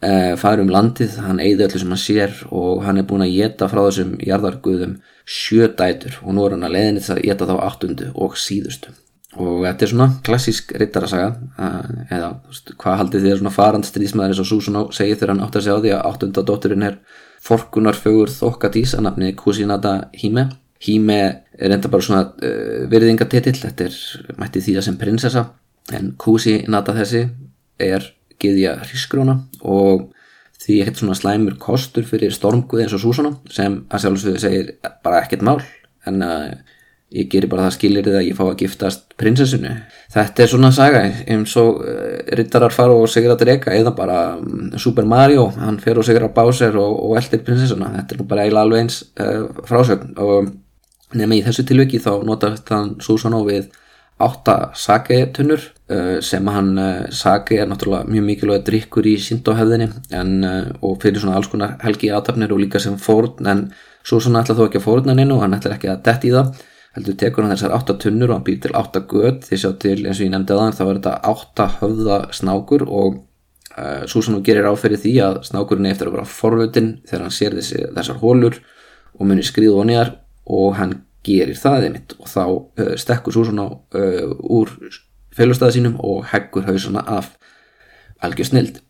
uh, 0.06 0.34
fær 0.40 0.62
um 0.64 0.72
landið, 0.74 1.20
hann 1.26 1.42
eigði 1.44 1.68
öllu 1.68 1.82
sem 1.82 1.94
hann 1.94 2.02
sér 2.02 2.36
og 2.50 2.84
hann 2.86 3.02
er 3.02 3.08
búin 3.10 3.26
að 3.26 3.36
geta 3.38 3.70
frá 3.72 3.84
þessum 3.86 4.18
jarðarguðum 4.26 4.98
sjö 5.26 5.70
dætur. 5.78 6.20
Og 6.26 6.36
nú 6.36 6.46
er 6.46 6.58
hann 6.58 6.68
að 6.68 6.76
leiðinni 6.78 7.04
þess 7.04 7.16
að 7.16 7.24
geta 7.30 7.50
þá 7.50 7.56
áttundu 7.68 8.12
og 8.16 8.38
síðustu. 8.40 8.94
Og 9.40 9.62
þetta 9.64 9.86
er 9.86 9.92
svona 9.94 10.08
klassísk 10.28 10.74
rittarasaga 10.76 11.30
eða 12.12 12.32
veist, 12.50 12.74
hvað 12.76 12.98
haldið 13.00 13.22
þið 13.24 13.32
er 13.32 13.38
svona 13.40 13.54
farand 13.56 13.88
stríðsmaður 13.88 14.34
eins 14.34 14.42
og 14.44 14.50
Susanó 14.50 14.82
segir 14.92 15.16
þegar 15.16 15.32
hann 15.32 15.44
átt 15.46 15.56
að 15.56 15.64
segja 15.64 15.78
á 15.80 15.84
því 15.86 15.94
að 15.96 16.08
áttundadótturinn 16.10 16.88
er 16.90 16.98
forkunarfögur 17.46 18.34
þokkadís 18.36 18.98
að 18.98 19.06
nafni 19.08 19.32
Kusinata 19.40 19.94
Hime. 20.20 20.50
Hime 20.84 21.20
er 21.56 21.76
enda 21.78 21.92
bara 21.94 22.04
svona 22.04 22.26
uh, 22.28 22.84
virðingatitill, 22.92 23.56
þetta 23.62 23.88
er 23.88 24.36
mætti 24.42 24.66
því 24.66 24.76
að 24.82 24.88
sem 24.90 25.00
prinsessa 25.00 25.46
en 25.96 26.12
Kusinata 26.20 26.96
þessi 26.98 27.24
er 27.82 28.12
giðja 28.42 28.76
hrísgróna 28.84 29.38
og 29.62 30.10
því 30.62 30.82
ekkert 30.84 31.02
svona 31.02 31.18
slæmur 31.18 31.58
kostur 31.62 32.06
fyrir 32.06 32.34
stormguði 32.36 32.86
eins 32.86 32.98
og 32.98 33.02
Súsana 33.04 33.34
sem 33.50 33.80
að 33.90 34.06
sjálfsögðu 34.06 34.42
segir 34.44 34.76
bara 35.06 35.24
ekkert 35.24 35.46
mál 35.46 35.58
en 36.06 36.22
að 36.26 36.46
ég 37.12 37.28
gerir 37.32 37.50
bara 37.52 37.66
það 37.66 37.76
skilir 37.76 38.06
þið 38.08 38.18
að 38.18 38.28
ég 38.30 38.38
fá 38.38 38.44
að 38.46 38.62
giftast 38.62 39.16
prinsessinu. 39.20 39.72
Þetta 40.14 40.44
er 40.44 40.52
svona 40.52 40.70
saga 40.76 41.02
eins 41.04 41.56
og 41.60 41.82
uh, 41.84 42.22
rittarar 42.40 42.72
fara 42.72 42.96
og 42.96 43.10
segir 43.12 43.34
að 43.34 43.42
drega 43.44 43.74
eða 43.76 43.92
bara 43.98 44.20
um, 44.38 44.70
Super 44.80 45.08
Mario, 45.10 45.50
hann 45.58 45.80
fer 45.84 46.00
og 46.00 46.08
segir 46.08 46.24
að 46.24 46.34
Bowser 46.38 46.78
og, 46.80 46.94
og 47.10 47.18
eldir 47.20 47.44
prinsessuna. 47.48 47.92
Þetta 47.98 48.16
er 48.16 48.22
nú 48.22 48.28
bara 48.32 48.46
eiginlega 48.46 48.68
alveg 48.68 48.86
eins 48.86 49.02
uh, 49.20 49.64
frásögn 49.68 50.16
og 50.24 50.54
nefnum 51.12 51.36
í 51.36 51.44
þessu 51.44 51.68
tilviki 51.68 52.00
þá 52.00 52.14
notar 52.28 52.56
þann 52.68 52.96
Súsana 53.04 53.44
við 53.44 53.68
átta 54.26 54.56
saketunnur 54.78 55.62
uh, 55.62 56.18
sem 56.24 56.48
hann 56.54 56.74
uh, 56.80 57.06
sake 57.12 57.60
er 57.62 57.70
náttúrulega 57.70 58.10
mjög 58.10 58.28
mikilvæg 58.30 58.66
drikkur 58.68 59.08
í 59.10 59.16
síndóhefðinni 59.22 59.90
uh, 59.92 60.74
og 60.82 61.00
fyrir 61.04 61.24
svona 61.24 61.38
alls 61.40 61.52
konar 61.52 61.78
helgi 61.84 62.12
aðtapnir 62.14 62.54
og 62.54 62.62
líka 62.64 62.82
sem 62.82 62.98
fórn 63.02 63.50
en 63.52 63.66
svo 64.04 64.20
svona 64.22 64.44
ætla 64.44 64.58
þó 64.58 64.68
ekki 64.68 64.82
að 64.82 64.88
fórna 64.88 65.14
hann 65.14 65.24
inn 65.26 65.34
og 65.36 65.44
hann 65.44 65.58
ætla 65.58 65.76
ekki 65.78 65.92
að 65.92 66.06
detti 66.08 66.32
í 66.32 66.36
það 66.36 66.54
heldur 66.96 67.18
tekur 67.20 67.46
hann 67.46 67.54
þessar 67.56 67.76
átta 67.76 67.98
tunnur 68.04 68.32
og 68.32 68.40
hann 68.40 68.48
býr 68.48 68.62
til 68.64 68.74
átta 68.76 69.04
göð 69.12 69.44
því 69.48 69.60
sjá 69.62 69.70
til 69.80 69.98
eins 70.00 70.20
og 70.20 70.26
ég 70.26 70.34
nefndi 70.34 70.56
aðan 70.56 70.78
þá 70.78 70.82
er 70.86 70.96
þetta 70.98 71.14
átta 71.32 71.68
höfða 71.78 72.18
snákur 72.36 72.84
og 72.88 73.22
uh, 73.78 74.04
svo 74.12 74.24
svona 74.26 74.44
gerir 74.48 74.68
áferði 74.72 75.00
því 75.06 75.14
að 75.28 75.40
snákurinn 75.48 75.92
eftir 75.92 76.12
að 76.12 76.18
vera 76.18 76.34
forvöldin 76.34 76.92
þegar 77.08 77.26
hann 77.28 77.38
sér 77.38 77.56
þessi, 77.60 77.86
þessar 77.96 78.20
hólur 78.24 78.60
og 79.18 79.30
munir 79.30 79.48
skrið 79.48 79.78
og 79.78 79.88
nýjar 79.88 80.16
og 80.52 80.76
hann 80.80 80.98
gerir 81.26 81.58
það 81.60 81.88
einmitt. 81.88 82.16
Og 82.20 82.30
þá 82.30 82.44
uh, 82.48 82.94
stekkur 83.00 83.36
svo 83.36 83.46
svona 83.48 83.68
uh, 83.72 84.36
úr 84.42 84.72
félagstæða 85.36 85.76
sínum 85.78 86.00
og 86.04 86.26
heggur 86.32 86.68
hausana 86.68 87.04
af 87.08 87.34
algjör 88.22 88.52
snild 88.52 88.82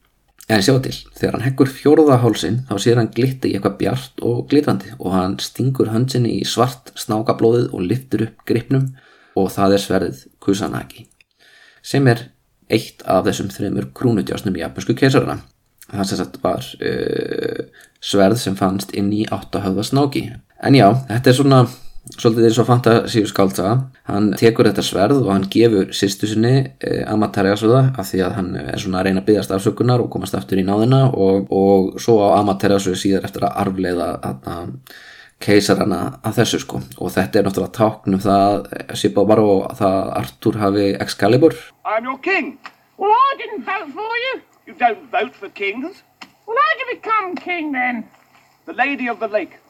en 0.51 0.63
sjá 0.65 0.73
til, 0.83 0.95
þegar 1.15 1.37
hann 1.37 1.45
heggur 1.45 1.69
fjóruðahálsin 1.71 2.57
þá 2.67 2.73
sér 2.81 2.99
hann 2.99 3.11
glitti 3.15 3.51
í 3.51 3.55
eitthvað 3.55 3.77
bjart 3.79 4.25
og 4.27 4.41
glitrandi. 4.51 4.91
Og 4.99 5.15
hann 5.15 5.37
stingur 5.39 5.93
hönsinni 5.93 6.33
í 6.41 6.47
svart 6.47 6.91
snákablóðið 6.99 7.71
og 7.71 7.85
liftur 7.87 8.25
upp 8.27 8.43
gripnum. 8.49 8.89
Og 9.39 9.47
það 9.53 9.77
er 9.77 9.85
sverðið 9.85 10.25
Kusanagi 10.43 11.07
sem 11.81 12.05
er 12.11 12.27
eitt 12.71 13.01
af 13.09 13.23
þessum 13.25 13.47
þreymur 13.49 13.87
krúnutjásnum 13.95 14.53
í 14.53 14.61
japansku 14.61 14.93
keisarana 14.99 15.39
það 15.91 16.07
sem 16.07 16.19
sagt 16.19 16.39
var 16.43 16.67
uh, 16.87 17.61
sverð 18.03 18.39
sem 18.41 18.57
fannst 18.59 18.93
inn 18.97 19.11
í 19.13 19.23
áttahöfða 19.29 19.85
snáki. 19.87 20.25
En 20.61 20.77
já, 20.77 20.87
þetta 21.09 21.31
er 21.31 21.37
svona 21.37 21.61
svolítið 22.09 22.47
eins 22.47 22.59
og 22.61 22.67
fantasíu 22.67 23.27
skáltsaga 23.29 23.75
hann 24.09 24.31
tekur 24.39 24.67
þetta 24.69 24.83
sverð 24.85 25.21
og 25.21 25.31
hann 25.35 25.45
gefur 25.53 25.91
sýstu 25.93 26.29
sinni 26.29 26.55
eh, 26.81 27.03
Amaterasu 27.09 27.69
af 27.77 28.09
því 28.09 28.23
að 28.25 28.35
hann 28.39 28.49
er 28.57 28.81
svona 28.81 29.01
að 29.01 29.07
reyna 29.07 29.21
að 29.21 29.29
byggast 29.29 29.53
afsökunar 29.55 30.01
og 30.01 30.09
komast 30.13 30.35
aftur 30.37 30.61
í 30.61 30.65
náðina 30.65 31.03
og, 31.13 31.51
og 31.53 32.01
svo 32.01 32.17
á 32.25 32.41
Amaterasu 32.41 32.95
síðar 32.97 33.29
eftir 33.29 33.45
að 33.45 33.57
arfleiða 33.63 34.09
að 34.25 34.73
keisarana 35.41 36.01
að 36.25 36.37
þessu 36.41 36.59
sko. 36.61 36.81
Og 37.01 37.13
þetta 37.13 37.39
er 37.39 37.47
náttúrulega 37.47 37.77
táknum 37.77 38.21
það 38.21 38.67
Sipá 38.99 39.23
var 39.27 39.41
og 39.41 39.71
það 39.79 40.11
Artur 40.21 40.59
hafi 40.61 40.87
Excalibur. 41.01 41.57
I'm 41.85 42.05
your 42.05 42.19
king. 42.21 42.57
Well 42.97 43.13
I 43.13 43.35
didn't 43.41 43.65
vote 43.65 43.93
for 43.93 44.17
you. 44.25 44.33
You 44.67 44.73
don't 44.77 45.09
vote 45.11 45.35
for 45.35 45.49
kings. 45.49 46.03
Well 46.47 46.57
how'd 46.57 46.81
you 46.81 46.87
become 46.95 47.35
king 47.35 47.71
then? 47.73 48.05
The 48.65 48.73
lady 48.73 49.09
of 49.09 49.19
the 49.19 49.27
lake 49.27 49.60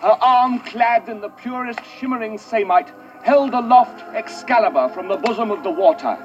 her 0.00 0.16
arm 0.20 0.60
clad 0.60 1.08
in 1.08 1.20
the 1.20 1.28
purest 1.28 1.80
shimmering 1.98 2.38
samite, 2.38 2.88
held 3.22 3.54
aloft 3.54 4.02
Excalibur 4.14 4.88
from 4.90 5.08
the 5.08 5.16
bosom 5.16 5.50
of 5.50 5.62
the 5.62 5.70
wartime. 5.70 6.22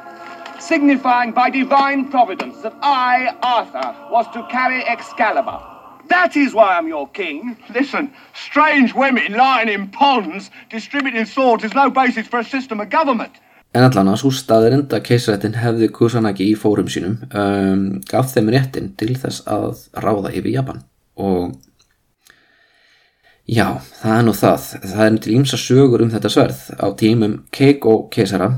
signifying 0.64 1.32
by 1.32 1.50
divine 1.50 2.10
providence 2.10 2.62
that 2.62 2.74
I, 2.82 3.36
Arthur, 3.42 3.96
was 4.10 4.26
to 4.34 4.48
carry 4.50 4.82
Excalibur. 4.88 5.60
That 6.10 6.36
is 6.36 6.54
why 6.54 6.78
I'm 6.78 6.88
your 6.88 7.08
king. 7.10 7.58
Listen, 7.74 8.14
strange 8.34 8.94
women 8.94 9.34
lying 9.34 9.70
in 9.70 9.90
ponds 9.90 10.52
distributing 10.70 11.26
swords 11.26 11.64
is 11.64 11.74
no 11.74 11.90
basis 11.90 12.28
for 12.28 12.40
a 12.40 12.44
system 12.44 12.80
of 12.80 12.90
government. 12.90 13.32
En 13.74 13.82
allan 13.82 14.12
að 14.12 14.20
svo 14.22 14.30
staðirind 14.38 14.92
að 14.94 15.06
keisarættin 15.08 15.56
hefði 15.58 15.88
Kusanagi 15.96 16.46
í 16.52 16.58
fórum 16.64 16.92
sínum 16.94 17.16
um, 17.34 17.86
gaf 18.06 18.30
þeim 18.30 18.52
réttin 18.54 18.92
til 19.00 19.16
þess 19.18 19.48
að 19.50 19.88
ráða 20.04 20.30
yfir 20.30 20.52
Japan 20.54 20.84
og 21.18 21.56
já, 23.50 23.68
það 24.02 24.18
er 24.18 24.26
nú 24.28 24.36
það. 24.38 24.70
Það 24.84 25.06
er 25.06 25.20
til 25.26 25.36
ímsa 25.38 25.60
sögur 25.60 26.06
um 26.06 26.14
þetta 26.14 26.32
sverð 26.32 26.64
á 26.80 26.88
tímum 27.00 27.36
Keiko 27.54 27.98
keisara 28.14 28.50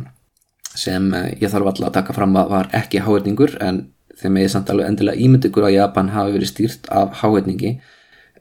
sem 0.76 1.12
eh, 1.14 1.34
ég 1.42 1.52
þarf 1.52 1.72
alltaf 1.72 1.90
að 1.90 1.98
taka 2.00 2.16
fram 2.16 2.38
að 2.40 2.54
var 2.54 2.72
ekki 2.76 3.04
háerningur 3.06 3.58
en 3.64 3.86
þeim 4.20 4.40
eða 4.42 4.54
samt 4.56 4.72
alveg 4.72 4.90
endilega 4.92 5.22
ímyndigur 5.26 5.68
að 5.68 5.78
Japan 5.78 6.14
hafi 6.14 6.36
verið 6.38 6.52
stýrt 6.52 6.90
af 6.92 7.22
háerningi 7.22 7.78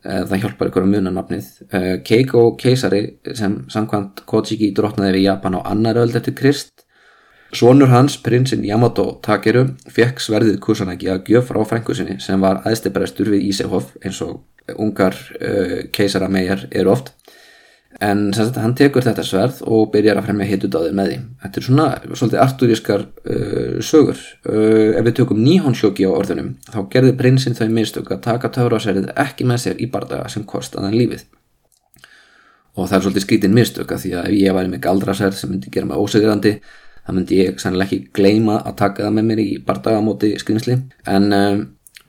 það 0.05 0.43
hjálpar 0.43 0.69
ykkur 0.69 0.85
að 0.85 0.91
muna 0.93 1.11
nafnið. 1.17 1.47
Keiko 2.05 2.43
keisari 2.61 3.01
sem 3.33 3.55
samkvæmt 3.73 4.21
Kojiki 4.29 4.69
drotnaði 4.77 5.15
við 5.17 5.25
Japan 5.31 5.57
á 5.57 5.61
annar 5.73 5.97
öld 6.03 6.19
eftir 6.19 6.37
Krist 6.37 6.85
Svonur 7.55 7.87
hans, 7.93 8.17
prinsinn 8.19 8.65
Yamato 8.67 9.21
Takeru, 9.23 9.69
fekk 9.95 10.19
sverðið 10.23 10.57
Kusanagi 10.65 11.07
að 11.13 11.29
gjöf 11.31 11.53
frá 11.53 11.61
frængu 11.71 11.95
sinni 11.95 12.17
sem 12.23 12.41
var 12.43 12.65
aðstebærestur 12.67 13.31
við 13.31 13.45
Ísehof 13.53 13.93
eins 14.03 14.19
og 14.27 14.41
ungar 14.81 15.17
uh, 15.39 15.85
keisara 15.95 16.31
megar 16.33 16.67
eru 16.71 16.95
oft. 16.95 17.13
En 18.03 18.33
sagt, 18.35 18.57
hann 18.59 18.75
tekur 18.75 19.05
þetta 19.07 19.23
sverð 19.23 19.61
og 19.71 19.93
byrjar 19.93 20.19
að 20.19 20.27
fremja 20.27 20.49
hitudáðir 20.49 20.97
með 20.99 21.11
því. 21.11 21.19
Þetta 21.45 21.61
er 21.61 21.67
svona 21.69 21.87
svolítið 22.11 22.41
arturískar 22.43 23.05
uh, 23.07 23.77
sögur. 23.87 24.23
Uh, 24.49 24.97
ef 24.99 25.07
við 25.07 25.17
tökum 25.21 25.43
nýhónsjóki 25.45 26.09
á 26.09 26.11
orðunum 26.11 26.55
þá 26.67 26.81
gerði 26.91 27.15
prinsinn 27.21 27.59
þau 27.59 27.69
mistök 27.71 28.11
að 28.11 28.25
taka 28.27 28.51
töfrásærið 28.57 29.13
ekki 29.15 29.47
með 29.47 29.63
sér 29.67 29.79
í 29.79 29.91
bardaga 29.93 30.31
sem 30.33 30.47
kostaðan 30.49 30.97
lífið. 30.97 31.27
Og 32.75 32.89
það 32.89 32.97
er 32.97 33.05
svolítið 33.05 33.27
skrítin 33.29 33.55
mistök 33.55 33.95
að 33.95 34.03
því 34.03 34.17
að 34.19 34.33
ef 34.33 34.41
ég 34.41 34.57
væri 34.57 34.73
með 34.73 34.83
galdrasærð 34.89 35.39
sem 35.39 35.55
myndi 35.55 35.71
gera 35.71 35.87
mig 35.87 36.01
ósegrandi 36.03 36.57
það 37.05 37.19
myndi 37.19 37.41
ég 37.41 37.61
sannlega 37.63 37.91
ekki 37.91 38.13
gleyma 38.17 38.59
að 38.65 38.77
taka 38.81 39.05
það 39.05 39.17
með 39.19 39.27
mér 39.29 39.43
í 39.43 39.49
bardagamóti 39.67 40.31
skrinsli 40.41 40.79
en 41.11 41.27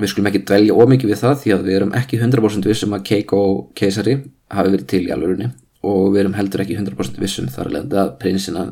við 0.01 0.11
skulum 0.11 0.29
ekki 0.31 0.43
dvelja 0.47 0.75
ómikið 0.75 1.11
við 1.11 1.21
það 1.21 1.35
því 1.41 1.53
að 1.55 1.67
við 1.67 1.77
erum 1.79 1.93
ekki 1.95 2.21
100% 2.21 2.69
vissum 2.69 2.95
að 2.97 3.05
Keiko 3.09 3.41
keisari 3.77 4.17
hafi 4.51 4.73
verið 4.73 4.87
til 4.91 5.03
í 5.05 5.11
alvörunni 5.15 5.51
og 5.85 6.09
við 6.13 6.23
erum 6.23 6.35
heldur 6.35 6.63
ekki 6.65 6.79
100% 6.79 7.21
vissum 7.21 7.47
þar 7.51 7.69
að 7.69 7.77
lenda 7.77 8.07
prinsina 8.19 8.65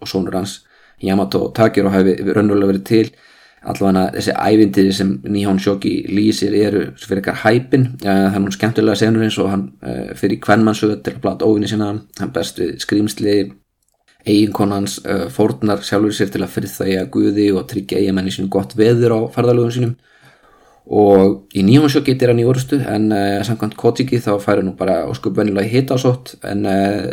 og 0.00 0.10
sónur 0.10 0.38
hans 0.38 0.62
Yamato 1.02 1.48
Takiro 1.54 1.92
hafi 1.92 2.16
raunverulega 2.22 2.72
verið 2.72 2.84
til. 2.88 3.06
Allavega 3.64 4.10
þessi 4.12 4.34
ævindir 4.36 4.90
sem 4.92 5.10
Nihon 5.24 5.58
Shoki 5.62 5.94
lýsir 6.12 6.52
eru 6.58 6.82
fyrir 7.00 7.22
eitthvað 7.22 7.42
hæpin. 7.44 7.86
Það 8.02 8.26
er 8.28 8.42
nú 8.44 8.52
skemmtilega 8.52 9.00
senur 9.00 9.24
eins 9.24 9.38
og 9.40 9.50
hann 9.52 9.66
uh, 9.80 10.10
fyrir 10.18 10.40
kvennmannsöðu 10.44 10.98
til 11.04 11.14
að 11.14 11.22
blata 11.24 11.48
óvinni 11.48 11.70
sína. 11.70 11.94
Hann 12.20 12.34
best 12.34 12.60
við 12.60 12.74
skrýmsli 12.84 13.36
eiginkonans 14.24 14.98
uh, 15.04 15.26
fórnar 15.32 15.80
sjálfur 15.84 16.12
sér 16.16 16.32
til 16.34 16.44
að 16.44 16.52
friðþægja 16.58 17.06
Guði 17.12 17.48
og 17.56 17.64
tryggja 17.72 18.02
eigamenni 18.02 18.32
sínum 18.34 18.52
gott 18.52 18.76
veður 18.76 19.16
á 19.16 19.20
farðalögun 19.32 19.74
sínum 19.78 19.96
og 20.84 21.54
í 21.56 21.62
nýjónsjókit 21.64 22.20
er 22.22 22.30
hann 22.34 22.40
í 22.42 22.44
orustu 22.44 22.76
en 22.76 23.06
uh, 23.14 23.40
samkvæmt 23.46 23.76
Kotiki 23.80 24.18
þá 24.20 24.34
fær 24.42 24.60
hann 24.60 24.66
nú 24.68 24.74
bara 24.76 25.06
óskup 25.08 25.38
vennilega 25.38 25.70
hitasótt 25.72 26.34
en 26.44 26.66
uh, 26.68 27.06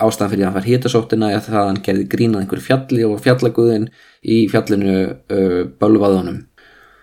ástæðan 0.00 0.32
fyrir 0.32 0.46
að 0.46 0.48
hann 0.48 0.56
fær 0.56 0.68
hitasóttina 0.68 1.28
er 1.34 1.44
það 1.44 1.58
að 1.60 1.68
hann 1.68 1.82
gerði 1.84 2.06
grínað 2.14 2.44
einhverju 2.44 2.66
fjalli 2.70 3.04
og 3.04 3.20
fjallaguðin 3.20 3.90
í 4.24 4.38
fjallinu 4.48 4.96
uh, 5.10 5.60
bölvaðunum. 5.82 6.40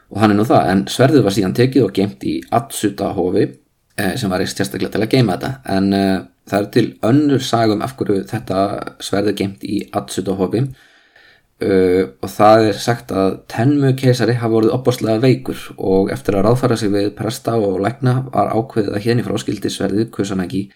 Og 0.08 0.24
hann 0.24 0.34
er 0.34 0.40
nú 0.40 0.48
það 0.48 0.72
en 0.72 0.84
sverðið 0.90 1.28
var 1.28 1.38
síðan 1.38 1.56
tekið 1.62 1.86
og 1.86 1.94
geimt 1.94 2.26
í 2.26 2.40
Atsuta 2.56 3.12
hofi 3.14 3.48
sem 3.98 4.30
var 4.30 4.40
ekki 4.40 4.54
sérstaklega 4.54 4.94
til 4.94 5.02
að 5.04 5.10
geima 5.12 5.36
þetta. 5.36 5.50
En 5.74 5.88
það 6.48 6.60
er 6.60 6.68
til 6.72 6.84
önnur 7.10 7.42
sagum 7.44 7.82
af 7.84 7.96
hverju 7.98 8.22
þetta 8.30 8.60
sverðið 9.04 9.36
geimt 9.42 9.66
í 9.68 9.82
Atsuta 9.98 10.38
hofi 10.38 10.62
Uh, 11.58 12.14
og 12.22 12.30
það 12.30 12.68
er 12.68 12.76
sagt 12.78 13.10
að 13.18 13.40
Tenmu 13.50 13.90
keisari 13.98 14.36
hafa 14.38 14.52
voruð 14.52 14.76
opbáslega 14.76 15.18
veikur 15.24 15.58
og 15.82 16.12
eftir 16.14 16.36
að 16.38 16.44
ráðfæra 16.46 16.76
sig 16.78 16.92
við 16.94 17.08
presta 17.18 17.56
og 17.58 17.80
lækna 17.82 18.14
var 18.28 18.52
ákveðið 18.54 18.92
að 18.94 19.08
hérna 19.08 19.26
frá 19.26 19.40
skildisverðið 19.42 20.12
Kusanagi 20.14 20.68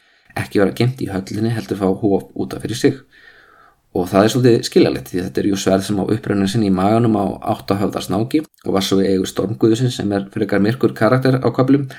ekki 0.42 0.62
vera 0.64 0.74
gemt 0.74 1.04
í 1.06 1.10
höllinni 1.12 1.52
heldur 1.54 1.78
fá 1.78 1.86
hóf 1.86 2.32
útaf 2.34 2.66
fyrir 2.66 2.80
sig. 2.80 2.98
Og 3.94 4.08
það 4.10 4.24
er 4.24 4.34
svolítið 4.34 4.66
skiljalegt 4.72 5.12
því 5.12 5.22
þetta 5.28 5.42
er 5.42 5.50
jú 5.52 5.60
sverð 5.60 5.86
sem 5.86 6.02
á 6.02 6.04
uppröðinu 6.08 6.50
sinni 6.50 6.72
í 6.72 6.74
maganum 6.74 7.20
á 7.20 7.26
áttahöfðarsnáki 7.54 8.42
og 8.66 8.74
var 8.74 8.88
svo 8.88 9.02
við 9.02 9.12
eigu 9.12 9.30
stormguðusinn 9.30 9.94
sem 9.94 10.12
er 10.16 10.30
fyrir 10.34 10.48
ekkar 10.48 10.66
myrkur 10.66 10.96
karakter 10.98 11.38
á 11.44 11.48
köplum 11.54 11.90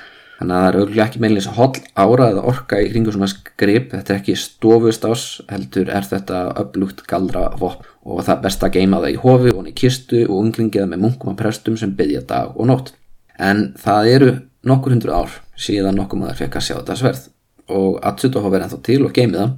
þannig 0.43 0.55
að 0.57 0.63
það 0.63 0.69
er 0.69 0.77
auðvitað 0.77 1.03
ekki 1.05 1.21
meðlins 1.23 1.47
holl 1.55 1.77
ára 1.95 2.25
eða 2.33 2.43
orka 2.51 2.79
í 2.83 2.89
kringu 2.91 3.13
svona 3.15 3.29
skrip. 3.31 3.85
Þetta 3.93 4.13
er 4.13 4.19
ekki 4.19 4.35
stofust 4.39 5.05
ás 5.07 5.23
heldur 5.47 5.91
er 5.93 6.07
þetta 6.09 6.41
upplugt 6.59 7.05
galdra 7.07 7.45
vopn 7.59 7.87
og 8.03 8.19
það 8.25 8.33
er 8.35 8.41
best 8.43 8.65
að 8.67 8.75
geima 8.75 8.99
það 8.99 9.13
í 9.13 9.21
hofi 9.23 9.53
og 9.53 9.69
í 9.69 9.75
kistu 9.79 10.25
og 10.27 10.35
unglingiða 10.41 10.89
með 10.91 11.05
munkum 11.05 11.31
og 11.31 11.39
prestum 11.39 11.77
sem 11.79 11.93
byggja 11.95 12.25
dag 12.27 12.57
og 12.59 12.67
nótt. 12.67 12.91
En 13.39 13.71
það 13.79 14.09
eru 14.11 14.31
nokkur 14.67 14.97
hundru 14.97 15.15
ár 15.15 15.39
síðan 15.55 15.97
nokkur 16.01 16.19
maður 16.19 16.43
fekk 16.43 16.59
að 16.59 16.67
sjá 16.67 16.75
þetta 16.75 16.99
sverð. 16.99 17.25
Og 17.71 17.99
Atsutohof 18.03 18.53
er 18.53 18.65
ennþá 18.65 18.81
til 18.83 18.99
og 19.07 19.15
geimi 19.15 19.39
það. 19.39 19.55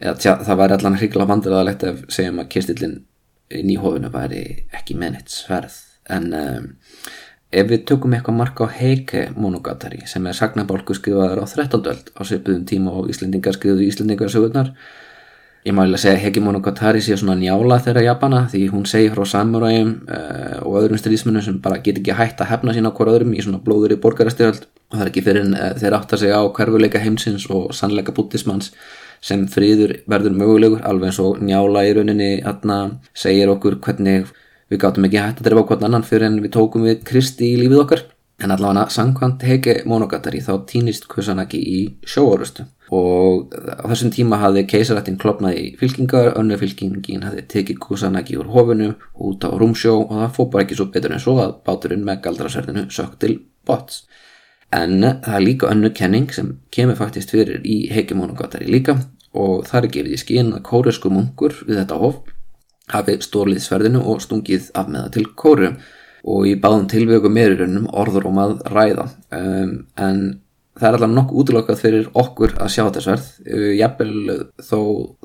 Eða 0.00 0.16
tjá, 0.16 0.32
það 0.48 0.60
væri 0.62 0.76
allan 0.78 0.96
hrigilega 0.96 1.28
vandræðalegt 1.28 1.86
ef 1.90 2.04
segjum 2.08 2.40
að 2.40 2.52
kistillin 2.54 3.00
í 3.52 3.76
hofinu 3.76 4.08
væri 4.14 4.44
ekki 4.72 4.96
mennitt 4.96 5.28
sverð. 5.32 5.76
En 6.10 6.32
um, 6.32 6.70
Ef 7.50 7.66
við 7.66 7.80
tökum 7.90 8.12
eitthvað 8.14 8.36
marka 8.38 8.62
á 8.62 8.70
Heike 8.70 9.20
Monogatari 9.34 10.04
sem 10.06 10.26
er 10.30 10.36
sagnabálku 10.38 10.94
skrifaður 10.94 11.40
á 11.42 11.46
13. 11.50 11.80
öld 11.90 12.10
á 12.14 12.22
svipuðum 12.22 12.62
tíma 12.62 12.92
og 12.94 13.08
Íslendingar 13.10 13.56
skrifuðu 13.56 13.88
Íslendingarsögurnar 13.88 14.70
ég 15.66 15.74
má 15.74 15.82
eiginlega 15.82 16.02
segja 16.04 16.20
Heike 16.22 16.44
Monogatari 16.46 17.02
sé 17.02 17.18
svona 17.18 17.34
njála 17.40 17.80
þeirra 17.82 18.04
Japana 18.06 18.44
því 18.52 18.62
hún 18.70 18.86
segir 18.86 19.16
frá 19.16 19.26
samuræjum 19.32 19.90
uh, 20.06 20.62
og 20.62 20.78
öðrum 20.78 21.02
stríðismunum 21.02 21.42
sem 21.42 21.58
bara 21.64 21.82
get 21.82 21.98
ekki 21.98 22.14
hægt 22.14 22.38
að 22.38 22.52
hefna 22.52 22.76
sína 22.76 22.92
okkur 22.94 23.10
öðrum 23.16 23.34
í 23.34 23.42
svona 23.42 23.58
blóður 23.66 23.96
í 23.96 24.00
borgarastyröld 24.04 24.68
og 24.70 24.94
það 24.94 25.02
er 25.08 25.10
ekki 25.10 25.26
fyrir 25.26 25.48
en 25.48 25.58
uh, 25.58 25.72
þeir 25.82 25.98
átt 25.98 26.14
að 26.14 26.22
segja 26.22 26.38
á 26.38 26.46
hverfuleika 26.54 27.02
heimsins 27.02 27.50
og 27.50 27.74
sannleika 27.74 28.14
búttismanns 28.14 28.70
sem 29.20 29.42
friður 29.50 29.98
verður 30.06 30.38
mögulegur 30.38 30.86
alveg 30.86 31.10
eins 31.10 31.18
og 31.20 31.42
njála 31.42 31.82
í 31.82 31.96
rauninni 31.98 32.30
atna, 32.46 33.00
segir 33.10 33.50
okkur 33.50 33.82
hvernig 33.82 34.30
við 34.70 34.82
gáttum 34.84 35.06
ekki 35.08 35.20
hægt 35.20 35.42
að 35.42 35.50
drefa 35.50 35.66
hvort 35.68 35.84
annan 35.86 36.06
fyrir 36.06 36.30
en 36.30 36.40
við 36.44 36.54
tókum 36.56 36.86
við 36.86 37.04
Kristi 37.06 37.52
í 37.52 37.60
lífið 37.60 37.84
okkar. 37.84 38.04
En 38.40 38.54
allavega 38.54 38.88
sangkvæmt 38.88 39.42
Heike 39.44 39.74
Monogatari 39.90 40.40
þá 40.40 40.54
týnist 40.68 41.04
Kusanagi 41.10 41.58
í 41.60 41.80
sjóorustu 42.08 42.64
og 42.90 43.52
á 43.54 43.86
þessum 43.86 44.10
tíma 44.14 44.38
hafði 44.40 44.64
keisarættin 44.70 45.18
klopnað 45.20 45.58
í 45.60 45.66
fylkingar 45.78 46.32
önnu 46.40 46.56
fylkingin 46.58 47.22
hafði 47.26 47.44
tekið 47.52 47.78
Kusanagi 47.84 48.38
úr 48.40 48.48
hofinu 48.50 48.94
út 49.14 49.44
á 49.46 49.50
rúmsjó 49.54 49.94
og 50.06 50.16
það 50.16 50.34
fóð 50.38 50.50
bara 50.54 50.64
ekki 50.66 50.78
svo 50.80 50.88
betur 50.90 51.14
en 51.14 51.22
svo 51.22 51.36
að 51.44 51.54
báturinn 51.68 52.02
með 52.06 52.24
galdrasverðinu 52.24 52.88
sökt 52.90 53.20
til 53.22 53.36
bots 53.68 54.02
en 54.74 54.98
það 55.02 55.36
er 55.36 55.44
líka 55.44 55.70
önnu 55.70 55.92
kenning 55.94 56.34
sem 56.34 56.50
kemur 56.74 56.98
faktist 56.98 57.30
fyrir 57.34 57.62
í 57.62 57.84
Heike 57.94 58.18
Monogatari 58.18 58.66
líka 58.70 58.96
og 59.38 59.66
það 59.68 59.84
er 59.84 59.92
gefið 59.96 60.16
í 60.16 60.20
skinn 60.24 60.52
að 60.56 60.64
kóresku 60.66 61.10
munkur 61.14 61.54
við 61.66 61.82
þetta 61.82 61.98
hof 62.02 62.20
hafi 62.92 63.16
stórlið 63.24 63.64
sverðinu 63.64 64.02
og 64.12 64.22
stungið 64.24 64.70
af 64.78 64.90
með 64.90 65.06
það 65.06 65.16
til 65.16 65.26
kóru 65.38 65.72
og 66.20 66.46
í 66.48 66.54
báðum 66.60 66.86
tilvöku 66.90 67.32
meirurinnum 67.32 67.88
orður 67.96 68.28
um 68.30 68.40
að 68.42 68.54
ræða. 68.68 69.06
Um, 69.32 69.72
en 69.96 70.20
það 70.76 70.86
er 70.88 70.96
allavega 70.98 71.16
nokkuð 71.16 71.40
útlokkað 71.42 71.80
fyrir 71.80 72.10
okkur 72.20 72.54
að 72.60 72.72
sjá 72.74 72.82
þetta 72.82 73.04
sverð 73.06 73.30
uh, 73.46 73.72
jafnvel 73.78 74.36
þó 74.60 74.78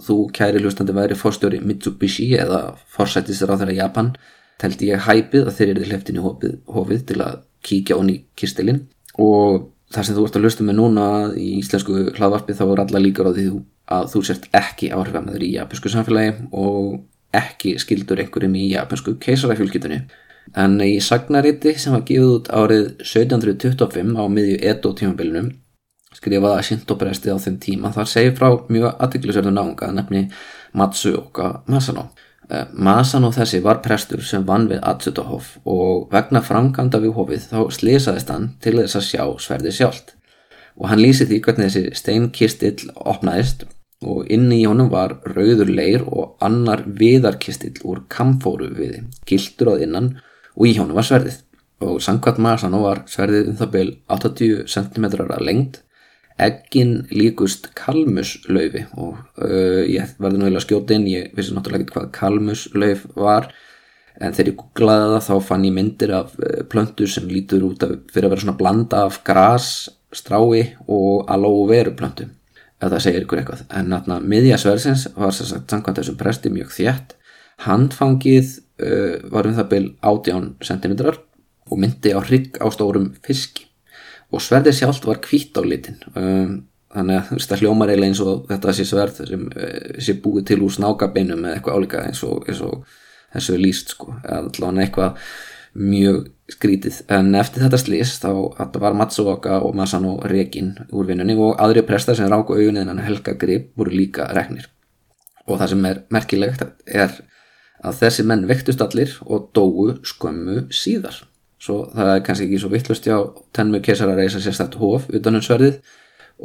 þú 0.08 0.18
kæri 0.36 0.64
hlustandi 0.64 0.96
væri 0.96 1.20
fórstjóri 1.20 1.62
Mitsubishi 1.64 2.32
eða 2.40 2.64
forsættisir 2.96 3.52
á 3.52 3.60
þeirra 3.60 3.80
Japan 3.82 4.14
teldi 4.62 4.92
ég 4.94 5.04
hæpið 5.04 5.50
að 5.50 5.56
þeir 5.58 5.72
eru 5.74 5.88
hleftin 5.90 6.20
í 6.20 6.24
hófið, 6.24 6.60
hófið 6.72 7.08
til 7.12 7.22
að 7.26 7.40
kíkja 7.66 7.98
onni 8.00 8.22
kistilinn. 8.40 8.86
Og 9.20 9.72
þar 9.94 10.08
sem 10.08 10.16
þú 10.16 10.28
ert 10.28 10.38
að 10.38 10.48
hlusta 10.48 10.66
með 10.66 10.80
núna 10.80 11.08
í 11.40 11.50
íslensku 11.60 11.98
hlaðvarpið 12.16 12.60
þá 12.60 12.66
er 12.66 12.82
alla 12.86 13.02
líkar 13.02 13.30
á 13.30 13.36
því 13.36 13.50
að 13.96 14.08
þú 14.14 14.22
sért 14.26 14.48
ekki 14.56 14.90
áhrifamæður 14.96 15.46
í 15.46 15.52
japansku 15.56 15.92
samfélagi 15.94 16.48
og 16.56 16.96
ekki 17.38 17.76
skildur 17.82 18.22
einhverjum 18.24 18.56
í 18.60 18.70
japansku 18.72 19.18
keisarafjölkytunni 19.26 20.02
en 20.56 20.80
í 20.86 20.96
sagnariti 21.02 21.76
sem 21.80 21.96
var 21.96 22.06
gefið 22.08 22.32
út 22.32 22.50
árið 22.54 22.90
1725 23.04 24.18
á 24.20 24.24
miðju 24.32 24.58
Edo 24.72 24.94
tímabilinum 24.98 25.54
skrifaða 26.16 26.62
Shinto-presti 26.64 27.34
á 27.34 27.38
þeim 27.42 27.58
tíma 27.62 27.92
þar 27.96 28.10
segir 28.10 28.36
frá 28.38 28.48
mjög 28.72 28.94
aðtiklisverðu 29.04 29.54
náunga 29.56 29.92
nefni 29.96 30.28
Matsuoka 30.76 31.62
Masano. 31.72 32.10
Masano 32.72 33.32
þessi 33.34 33.62
var 33.66 33.82
prestur 33.86 34.22
sem 34.24 34.44
vann 34.46 34.68
við 34.70 34.84
Atsutohof 34.86 35.56
og 35.66 36.12
vegna 36.14 36.44
framkanda 36.46 37.02
við 37.02 37.16
hofið 37.18 37.48
þá 37.50 37.60
slísaðist 37.74 38.30
hann 38.30 38.52
til 38.62 38.78
þess 38.78 39.00
að 39.00 39.08
sjá 39.10 39.24
sverði 39.48 39.74
sjálft. 39.74 40.14
Og 40.76 40.92
hann 40.92 41.02
lýsi 41.02 41.26
því 41.26 41.42
hvernig 41.42 41.72
þessi 41.72 42.00
steinkistill 42.02 42.92
opnaðist 42.96 43.66
og 44.06 44.30
inni 44.32 44.62
í 44.62 44.68
honum 44.70 44.92
var 44.94 45.18
rauður 45.36 45.72
leir 45.72 46.06
og 46.06 46.36
annar 46.46 46.84
viðarkistill 46.86 47.76
úr 47.88 48.04
kamfóru 48.12 48.70
viði, 48.78 49.04
gildur 49.28 49.74
að 49.74 49.86
innan 49.88 50.12
og 50.56 50.70
í 50.70 50.76
honum 50.78 50.98
var 50.98 51.08
sverðið. 51.08 51.42
Og 51.86 51.98
samkvæmt 52.04 52.40
Masano 52.42 52.80
var 52.86 53.04
sverðið 53.12 53.52
um 53.52 53.58
það 53.60 53.74
byl 53.74 53.90
80 54.16 54.64
cm 54.72 55.08
að 55.26 55.44
lengd. 55.44 55.82
Eggin 56.46 56.96
líkust 57.16 57.70
kalmuslaufi 57.80 58.86
og 59.00 59.20
uh, 59.40 59.84
ég 59.88 60.16
verði 60.20 60.40
nú 60.40 60.48
eiginlega 60.48 60.66
skjóti 60.66 60.98
inn, 60.98 61.08
ég 61.08 61.30
vissi 61.36 61.56
náttúrulega 61.56 61.86
ekki 61.86 61.96
hvað 61.96 62.10
kalmuslauf 62.18 63.06
var 63.16 63.48
en 64.20 64.36
þegar 64.36 64.50
ég 64.52 64.58
googlaði 64.60 65.14
það 65.14 65.30
þá 65.30 65.48
fann 65.48 65.68
ég 65.68 65.76
myndir 65.76 66.12
af 66.16 66.34
uh, 66.36 66.58
plöntur 66.72 67.12
sem 67.12 67.30
lítur 67.32 67.64
út 67.70 67.88
af, 67.88 67.96
fyrir 68.12 68.28
að 68.28 68.36
vera 68.36 68.44
svona 68.44 68.60
blanda 68.60 69.06
af 69.08 69.22
gras, 69.28 69.70
strái 70.16 70.76
og 70.92 71.24
aloe 71.32 71.70
veru 71.72 71.96
plöntu 71.96 72.28
ef 72.86 72.94
það 72.94 73.04
segir 73.06 73.26
ykkur 73.26 73.42
eitthvað. 73.42 73.64
En 73.76 73.92
náttúrulega 73.92 74.32
miðja 74.34 74.60
sverðsins 74.62 75.08
var 75.16 75.36
sagt 75.36 75.72
samkvæmt 75.74 76.02
þessum 76.02 76.20
presti 76.20 76.52
mjög 76.54 76.74
þjætt 76.76 77.16
handfangið 77.66 78.52
uh, 78.84 79.16
var 79.32 79.50
um 79.50 79.56
það 79.58 79.72
byl 79.72 79.86
18 80.02 80.52
cm 80.68 80.96
og 81.66 81.82
myndi 81.82 82.14
á 82.14 82.20
hrygg 82.22 82.60
á 82.62 82.68
stórum 82.74 83.12
fiski. 83.26 83.68
Og 84.34 84.44
sverðið 84.44 84.80
sjálft 84.80 85.06
var 85.08 85.22
hvít 85.24 85.56
á 85.56 85.64
litin 85.64 86.00
um, 86.14 86.56
þannig 86.96 87.20
að 87.22 87.48
það 87.48 87.64
hljómar 87.64 87.92
eiginlega 87.92 88.12
eins 88.12 88.24
og 88.24 88.46
þetta 88.50 88.76
sé 88.76 88.86
sverð 88.90 89.24
sem 89.32 89.50
uh, 89.50 89.98
sé 90.04 90.18
búið 90.22 90.48
til 90.52 90.62
úr 90.66 90.76
snákabeinum 90.76 91.44
eða 91.46 91.58
eitthvað 91.60 91.80
álíka 91.80 92.06
eins 92.06 92.24
og, 92.28 92.46
eins 92.50 92.62
og 92.66 92.86
þessu 93.36 93.60
líst 93.60 93.96
sko, 93.96 94.16
eða 94.24 94.46
allavega 94.46 94.86
eitthvað 94.86 95.30
mjög 95.76 96.22
skrítið. 96.52 97.02
En 97.10 97.34
eftir 97.38 97.66
þetta 97.66 97.80
slís 97.82 98.16
þá 98.22 98.30
var 98.82 98.98
Matsuoka 98.98 99.60
og 99.66 99.76
Masano 99.78 100.16
rekin 100.30 100.76
úr 100.94 101.10
vinnunni 101.10 101.36
og 101.38 101.60
aðri 101.62 101.86
prestar 101.88 102.18
sem 102.18 102.30
ráku 102.30 102.58
augunni 102.58 102.84
en 102.84 103.02
Helga 103.02 103.34
Grip 103.40 103.72
voru 103.78 103.94
líka 103.94 104.28
reknir. 104.34 104.70
Og 105.50 105.60
það 105.60 105.74
sem 105.74 105.88
er 105.90 106.02
merkilegt 106.14 106.66
er 106.86 107.14
að 107.86 108.02
þessi 108.02 108.26
menn 108.26 108.48
vektust 108.50 108.82
allir 108.82 109.14
og 109.26 109.50
dóu 109.58 109.94
skömmu 110.06 110.68
síðar. 110.74 111.24
Svo 111.62 111.86
það 111.94 112.12
er 112.14 112.26
kannski 112.26 112.48
ekki 112.48 112.62
svo 112.62 112.72
vittlust 112.74 113.08
já 113.10 113.18
tenmu 113.56 113.82
kesar 113.86 114.12
að 114.12 114.22
reysa 114.22 114.42
sérstætt 114.44 114.78
hóf 114.78 115.08
utanum 115.10 115.44
sverðið 115.46 115.80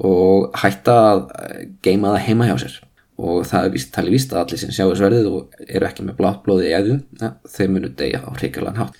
og 0.00 0.54
hætta 0.62 0.96
að 1.10 1.26
geima 1.84 2.14
það 2.14 2.24
heima 2.28 2.48
hjá 2.48 2.56
sér. 2.62 2.78
Og 3.20 3.44
það 3.44 3.66
er 3.66 3.72
víst, 3.74 3.90
talið 3.92 4.14
víst 4.16 4.30
að 4.32 4.42
allir 4.46 4.60
sem 4.62 4.72
sjáu 4.72 4.94
sverðið 4.96 5.26
og 5.28 5.64
eru 5.66 5.88
ekki 5.90 6.06
með 6.06 6.16
blátt 6.22 6.40
blóði 6.46 6.70
í 6.70 6.76
eðum 6.78 7.02
ja, 7.20 7.34
þeir 7.52 7.72
munu 7.74 7.90
degja 7.98 8.22
á 8.24 8.30
hrigalan 8.32 8.80
hátt 8.80 8.96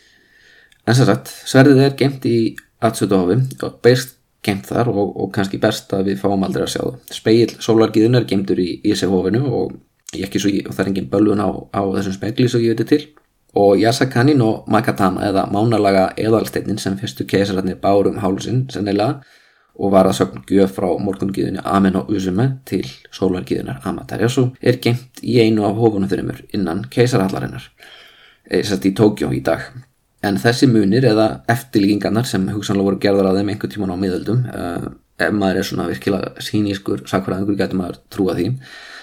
en 0.91 0.99
sem 0.99 1.09
sagt, 1.09 1.31
sverðið 1.49 1.85
er 1.85 1.95
gemt 1.99 2.27
í 2.27 2.39
Atsutohofi 2.81 3.37
og 3.67 3.79
beirst 3.85 4.17
gemt 4.45 4.69
þar 4.71 4.89
og, 4.93 5.15
og 5.21 5.33
kannski 5.35 5.61
best 5.61 5.93
að 5.93 6.11
við 6.11 6.21
fáum 6.23 6.45
aldrei 6.47 6.65
að 6.65 6.73
sjá 6.75 6.83
það. 6.83 7.01
Speil 7.13 7.51
sólargiðun 7.61 8.19
er 8.19 8.29
gemtur 8.29 8.61
í 8.63 8.69
Ísehofinu 8.89 9.43
og, 9.47 9.75
og 9.77 10.73
það 10.73 10.85
er 10.85 10.93
engin 10.93 11.11
bölvun 11.13 11.43
á, 11.45 11.49
á 11.53 11.83
þessum 11.99 12.17
spegli 12.17 12.49
svo 12.49 12.63
ég 12.63 12.79
veit 12.79 12.89
til. 12.89 13.03
Og 13.61 13.81
Yasakani 13.83 14.37
no 14.39 14.63
Makatama 14.71 15.27
eða 15.27 15.45
mánalaga 15.51 16.09
eðalsteinin 16.19 16.79
sem 16.79 16.97
fyrstu 16.99 17.27
keisararnir 17.29 17.81
bárum 17.83 18.21
hálsinn 18.23 18.69
sennilega 18.71 19.21
og 19.81 19.93
var 19.95 20.07
að 20.07 20.21
sögn 20.21 20.45
gjöf 20.49 20.77
frá 20.77 20.89
morgungiðunni 21.03 21.63
Amen 21.65 21.99
og 21.99 22.11
Uzume 22.15 22.47
til 22.69 22.85
sólargiðunar 23.17 23.83
Amaterasu 23.91 24.51
er 24.61 24.79
gemt 24.83 25.23
í 25.23 25.41
einu 25.43 25.67
af 25.67 25.79
hófunum 25.81 26.11
þurrimur 26.11 26.45
innan 26.55 26.85
keisarhallarinnar 26.93 27.71
eða 28.51 28.81
í 28.87 28.95
Tókjó 28.97 29.33
í 29.35 29.43
dag 29.47 29.67
en 30.23 30.37
þessi 30.41 30.69
munir 30.69 31.07
eða 31.09 31.29
eftirlíkingarnar 31.49 32.29
sem 32.29 32.45
hugsanlega 32.53 32.91
voru 32.91 33.01
gerðar 33.01 33.31
á 33.33 33.37
þeim 33.39 33.55
einhver 33.55 33.73
tíman 33.73 33.95
á 33.95 33.97
miðöldum 34.01 34.47
uh, 34.53 34.91
ef 35.21 35.35
maður 35.37 35.61
er 35.61 35.69
svona 35.69 35.89
virkilega 35.89 36.45
sínískur 36.45 37.07
sakfræðingur 37.09 37.59
getur 37.61 37.81
maður 37.81 38.01
trúa 38.13 38.37
því 38.39 38.55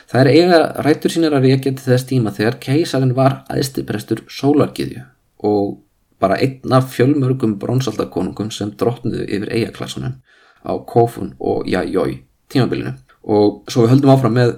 Það 0.07 0.21
er 0.21 0.29
eiga 0.31 0.59
rættur 0.85 1.11
sínir 1.11 1.33
að 1.35 1.45
reykja 1.49 1.73
til 1.73 1.83
þess 1.83 2.07
tíma 2.07 2.31
þegar 2.35 2.55
keisalinn 2.63 3.15
var 3.15 3.41
aðstiprestur 3.51 4.21
sólargiðju 4.31 5.01
og 5.49 5.73
bara 6.23 6.37
einn 6.39 6.73
af 6.73 6.93
fjölmörgum 6.93 7.57
brónsaldakonungum 7.59 8.47
sem 8.55 8.71
drottnuðu 8.79 9.25
yfir 9.27 9.51
eigaklassunum 9.51 10.15
á 10.63 10.73
Kofun 10.87 11.33
og 11.43 11.67
Jajoi 11.67 12.23
tímabilinu. 12.47 12.95
Og 13.27 13.67
svo 13.67 13.83
við 13.83 13.97
höldum 13.97 14.13
áfram 14.15 14.37
með 14.39 14.53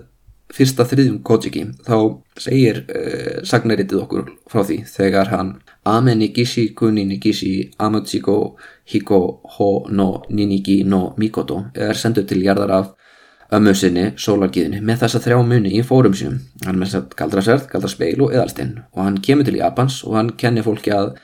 fyrsta 0.53 0.85
þriðjum 0.85 1.17
Kojiki 1.25 1.65
þá 1.85 1.97
segir 2.45 2.83
uh, 2.85 3.41
sagnaritið 3.41 4.03
okkur 4.03 4.29
frá 4.49 4.61
því 4.61 4.83
þegar 4.93 5.33
hann 5.33 5.55
Ame 5.85 6.15
nigishi 6.15 6.73
kuni 6.75 7.05
nigishi 7.05 7.71
amutsiko 7.79 8.57
hiko 8.85 9.41
ho 9.57 9.85
no 9.89 10.23
ninigi 10.29 10.83
no 10.83 11.13
mikoto 11.17 11.63
er 11.73 11.95
sendur 11.95 12.25
til 12.27 12.43
jarðar 12.43 12.71
af 12.71 12.89
ömmu 13.55 13.73
sinni, 13.73 14.03
sólargiðinni, 14.13 14.81
með 14.85 14.99
þessa 15.03 15.21
þrjá 15.23 15.39
muni 15.47 15.71
í 15.79 15.81
fórum 15.81 16.13
sínum. 16.13 16.37
Hann 16.65 16.75
er 16.75 16.77
með 16.77 16.91
þess 16.91 16.99
að 16.99 17.15
galdrasverð, 17.21 17.63
galdraspeil 17.71 18.21
og 18.21 18.35
eðalstinn 18.35 18.75
og 18.91 19.01
hann 19.01 19.17
kemur 19.25 19.47
til 19.47 19.57
Japans 19.57 20.03
og 20.05 20.19
hann 20.19 20.35
kennir 20.37 20.67
fólki 20.67 20.93
að 20.93 21.15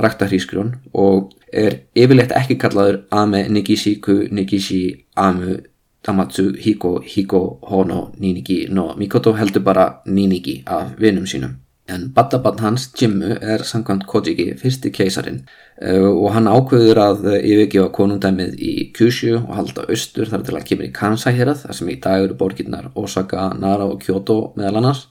rækta 0.00 0.28
hrískrjón 0.28 0.74
og 0.92 1.32
er 1.52 1.80
yfirleitt 1.96 2.34
ekki 2.36 2.58
kallaður 2.60 3.02
Ame 3.10 3.46
Nigishiku 3.48 4.26
Nigishi 4.30 5.06
Amu 5.16 5.56
Tamatsu 6.02 6.50
Hiko 6.56 6.98
Hiko 7.04 7.42
Hono 7.70 8.12
Ninigi 8.18 8.66
no 8.70 8.94
Mikoto 8.96 9.34
heldur 9.36 9.64
bara 9.64 9.88
Ninigi 10.06 10.62
af 10.66 10.94
vinum 11.00 11.26
sínum 11.26 11.58
en 11.90 12.06
baddabann 12.14 12.60
hans, 12.62 12.88
Jimmu, 12.96 13.34
er 13.40 13.64
samkvæmt 13.66 14.06
Kojiki 14.10 14.46
fyrsti 14.60 14.92
keisarin 14.94 15.42
uh, 15.82 16.08
og 16.10 16.32
hann 16.36 16.48
ákveður 16.50 17.00
að 17.02 17.26
yfirgefa 17.38 17.90
konungdæmið 17.96 18.54
í 18.58 18.74
Kyushu 18.96 19.36
og 19.40 19.54
halda 19.58 19.86
austur 19.90 20.30
þar 20.30 20.46
til 20.46 20.56
hann 20.56 20.68
kemur 20.70 20.88
í 20.88 20.92
Kansai 20.96 21.34
hérað 21.38 21.64
þar 21.64 21.78
sem 21.80 21.92
í 21.92 21.98
dag 22.02 22.26
eru 22.26 22.38
borginnar 22.40 22.90
Osaka, 22.94 23.50
Nara 23.58 23.88
og 23.90 24.00
Kyoto 24.04 24.40
meðal 24.58 24.82
annars. 24.82 25.06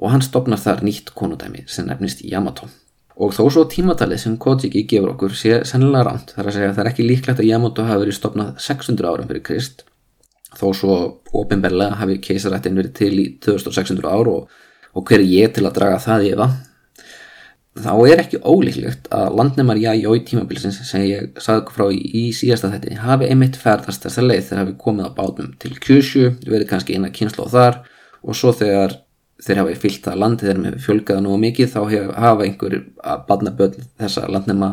Og 0.00 0.08
hann 0.12 0.24
stopnar 0.24 0.60
þar 0.60 0.84
nýtt 0.86 1.12
konungdæmi 1.16 1.66
sem 1.68 1.86
nefnist 1.88 2.24
Yamato. 2.24 2.70
Og 3.20 3.34
þó 3.36 3.44
svo 3.52 3.66
tímatalið 3.68 4.22
sem 4.22 4.36
Kojiki 4.40 4.86
gefur 4.88 5.12
okkur 5.12 5.34
sé 5.36 5.60
sennilega 5.68 6.08
ránt 6.08 6.32
þar 6.32 6.48
að 6.48 6.56
segja 6.56 6.70
að 6.70 6.76
það 6.78 6.84
er 6.84 6.92
ekki 6.92 7.08
líklegt 7.08 7.42
að 7.42 7.50
Yamato 7.50 7.84
hafi 7.86 8.06
verið 8.06 8.16
stopnað 8.16 8.54
600 8.64 9.10
árum 9.12 9.28
fyrir 9.28 9.44
Krist 9.44 9.84
þó 10.58 10.66
svo 10.76 10.96
ofinberlega 11.38 11.98
hafi 12.00 12.18
keisarættin 12.24 12.76
verið 12.76 12.94
til 12.98 13.12
í 13.20 13.26
2600 13.44 14.08
ár 14.08 14.30
og 14.32 14.58
og 14.92 15.08
hver 15.08 15.20
er 15.20 15.28
ég 15.28 15.54
til 15.54 15.66
að 15.66 15.76
draga 15.78 16.02
það 16.02 16.28
í 16.28 16.36
það 16.36 16.60
þá 17.82 17.92
er 18.04 18.20
ekki 18.20 18.40
ólíklegt 18.44 19.06
að 19.16 19.36
landnemar 19.38 19.78
jájó 19.80 20.12
í 20.16 20.24
tímabilsins 20.28 20.82
sem 20.84 21.06
ég 21.08 21.38
sagði 21.40 21.72
frá 21.72 21.86
í, 21.88 22.24
síðasta 22.36 22.68
þetta 22.74 22.98
hafi 23.00 23.30
einmitt 23.32 23.56
ferðast 23.56 24.04
þessa 24.04 24.24
leið 24.26 24.42
þegar 24.48 24.60
hafi 24.62 24.74
komið 24.82 25.08
á 25.08 25.16
bátum 25.16 25.54
til 25.62 25.72
Kyushu 25.80 26.26
verið 26.44 26.68
kannski 26.68 26.98
eina 26.98 27.12
kynslu 27.14 27.48
á 27.48 27.54
þar 27.54 27.78
og 28.20 28.36
svo 28.36 28.52
þegar 28.58 28.98
þeir 29.42 29.62
hafi 29.62 29.78
fyllt 29.86 30.04
það 30.04 30.20
landi 30.20 30.46
þegar 30.46 30.60
með 30.66 30.76
fjölgaða 30.84 31.24
nú 31.24 31.38
mikið 31.40 31.72
þá 31.72 31.80
hef, 31.94 32.10
hafa 32.26 32.46
einhver 32.46 32.76
að 33.00 33.24
badna 33.30 33.54
börn 33.56 33.88
þessa 34.02 34.28
landnema 34.28 34.70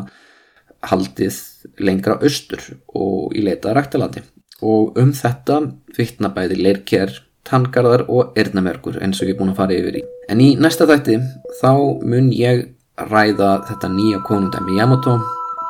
haldið 0.90 1.40
lengra 1.80 2.18
austur 2.20 2.68
og 2.92 3.32
í 3.32 3.46
leitaða 3.48 3.78
rættilandi 3.80 4.22
og 4.60 5.00
um 5.00 5.14
þetta 5.16 5.62
vittna 5.96 6.30
bæði 6.36 6.60
leirker 6.60 7.16
tanngarðar 7.48 8.06
og 8.08 8.38
erðnamerkur 8.38 9.00
eins 9.02 9.20
og 9.20 9.28
ég 9.30 9.36
er 9.36 9.40
búin 9.40 9.52
að 9.54 9.60
fara 9.62 9.76
yfir 9.76 10.00
í. 10.00 10.06
En 10.30 10.42
í 10.42 10.54
næsta 10.60 10.88
þætti 10.90 11.18
þá 11.60 11.72
mun 12.06 12.32
ég 12.36 12.66
ræða 13.10 13.52
þetta 13.68 13.92
nýja 13.94 14.24
konundæmi 14.28 14.80
Yamato. 14.80 15.18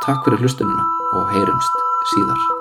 Takk 0.06 0.24
fyrir 0.24 0.42
hlustununa 0.42 0.88
og 1.18 1.28
heyrumst 1.34 1.84
síðar. 2.14 2.59